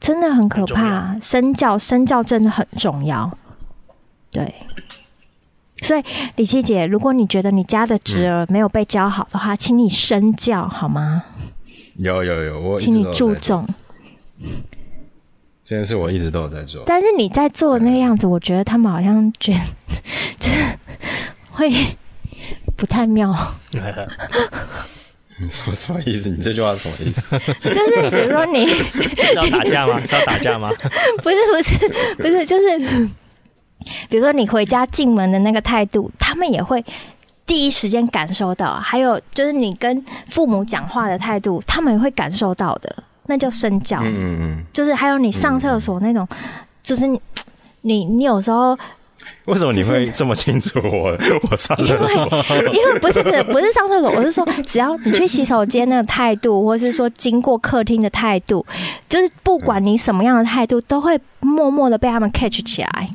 [0.00, 3.30] 真的很可怕，身教身教真的很重要。
[4.30, 4.54] 对，
[5.82, 6.02] 所以
[6.36, 11.22] 李七姐，如果你觉得你家的侄儿没有被教好的话，嗯、请你身教好吗？
[11.96, 13.66] 有有有，我请你注重。
[15.62, 19.60] 这件事我一直都有在做，但是你在做的那个样子，我觉得他们好像觉得，
[20.40, 20.78] 就是
[21.50, 21.70] 会
[22.80, 23.36] 不太妙。
[25.38, 26.30] 你说什么意思？
[26.30, 27.38] 你这句话是什么意思？
[27.62, 28.66] 就是比如说你
[29.24, 30.02] 是要打架吗？
[30.04, 30.70] 是要打架吗？
[31.22, 32.78] 不是不是不是，就是
[34.08, 36.82] 比如说你回家进门的那个态度，他们也会
[37.44, 38.74] 第一时间感受到。
[38.80, 42.94] 还有就是你跟父母讲话的态度，他们也会感受到的，
[43.26, 44.00] 那叫身教。
[44.02, 44.64] 嗯嗯。
[44.72, 46.26] 就是还有你上厕所那种，
[46.82, 47.20] 就是你
[47.82, 48.78] 你你有时候。
[49.50, 51.16] 为什么你会这么清楚我？
[51.16, 58.64] 就是、我上厕所，因为不是不是不是上厕所，我是说，只要你去洗手间那个态度，或是说经过客厅的态度，
[59.08, 63.10] 就是不管你什么样的态度，都会默默的被他们 catch 起来。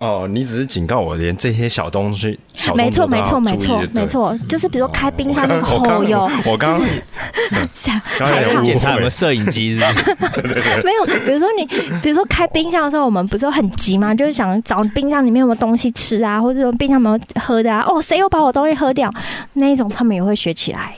[0.00, 6.72] 哦，你只是警告我，连这些小东西，小没错，没错，没错，没错，就是比如说开冰箱那个后油，我刚
[7.52, 9.84] 刚想还要检查有没有摄影机，是
[10.14, 10.62] 不是？
[10.82, 11.66] 没有，比如说你，
[12.00, 14.14] 比如说开冰箱的时候，我们不是很急吗？
[14.14, 17.84] 就是想找冰箱里面有没有东西吃啊，或者说冰箱有没有喝的啊？
[17.86, 19.10] 哦，谁又把我东西喝掉？
[19.52, 20.96] 那一种他们也会学起来，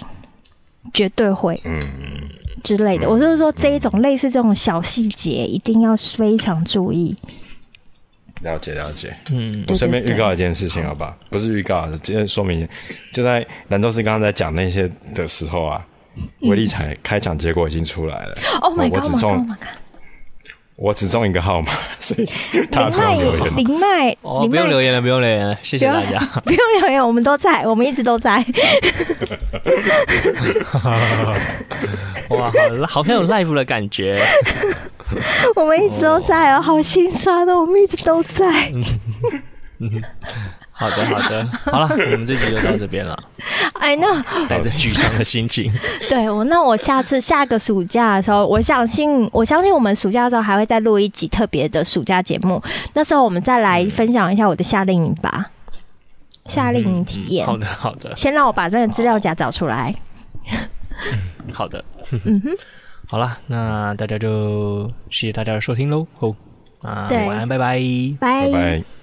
[0.95, 1.77] 绝对会，嗯
[2.63, 3.11] 之类的。
[3.11, 7.17] 我就是说这一种类似这种小细节，一定要非常注意。
[8.43, 11.17] 了解了解，嗯，我顺便预告一件事情，好吧？
[11.31, 12.69] 不是预告，直接说明，
[13.13, 15.87] 就在兰州师刚刚在讲那些的时候啊，
[16.43, 18.37] 威力彩开奖结果已经出来了。
[18.61, 18.97] Oh my god！
[18.97, 19.49] 我只中，
[20.77, 22.29] 我只中一个号码， 所以
[22.71, 23.57] 他不用留言。
[23.57, 26.19] 林麦，哦，不用留言了，不用留言了，谢谢大家。
[26.45, 28.39] 不用留言，我们都在，我们一直都在。
[32.31, 32.51] 哇，
[32.89, 34.21] 好，好像有 live 的感觉。
[35.55, 38.73] 我们一直都在哦，好心酸哦，我们一直都在。
[40.81, 43.17] 嗯，好的，好的，好了， 我们这集就到这边了。
[43.75, 45.73] 哎，那带着沮丧的心情，
[46.09, 52.63] 对我，那我下次下个暑假的时候，我相信，我相信我们暑假的时候还会再录一集特别的暑假节目，
[52.95, 55.51] 那时候我们再来分享一下我的夏令营吧。
[56.47, 58.17] 夏令营体验，好的，好的。
[58.17, 59.95] 先让我把那个资料夹找出来。
[61.53, 61.85] 好的，
[62.25, 62.51] 嗯哼。
[63.09, 66.07] 好了，那大家就谢谢大家的收听喽。
[66.19, 66.35] 好，
[66.83, 67.81] 啊，晚安，拜拜，
[68.19, 69.02] 拜拜。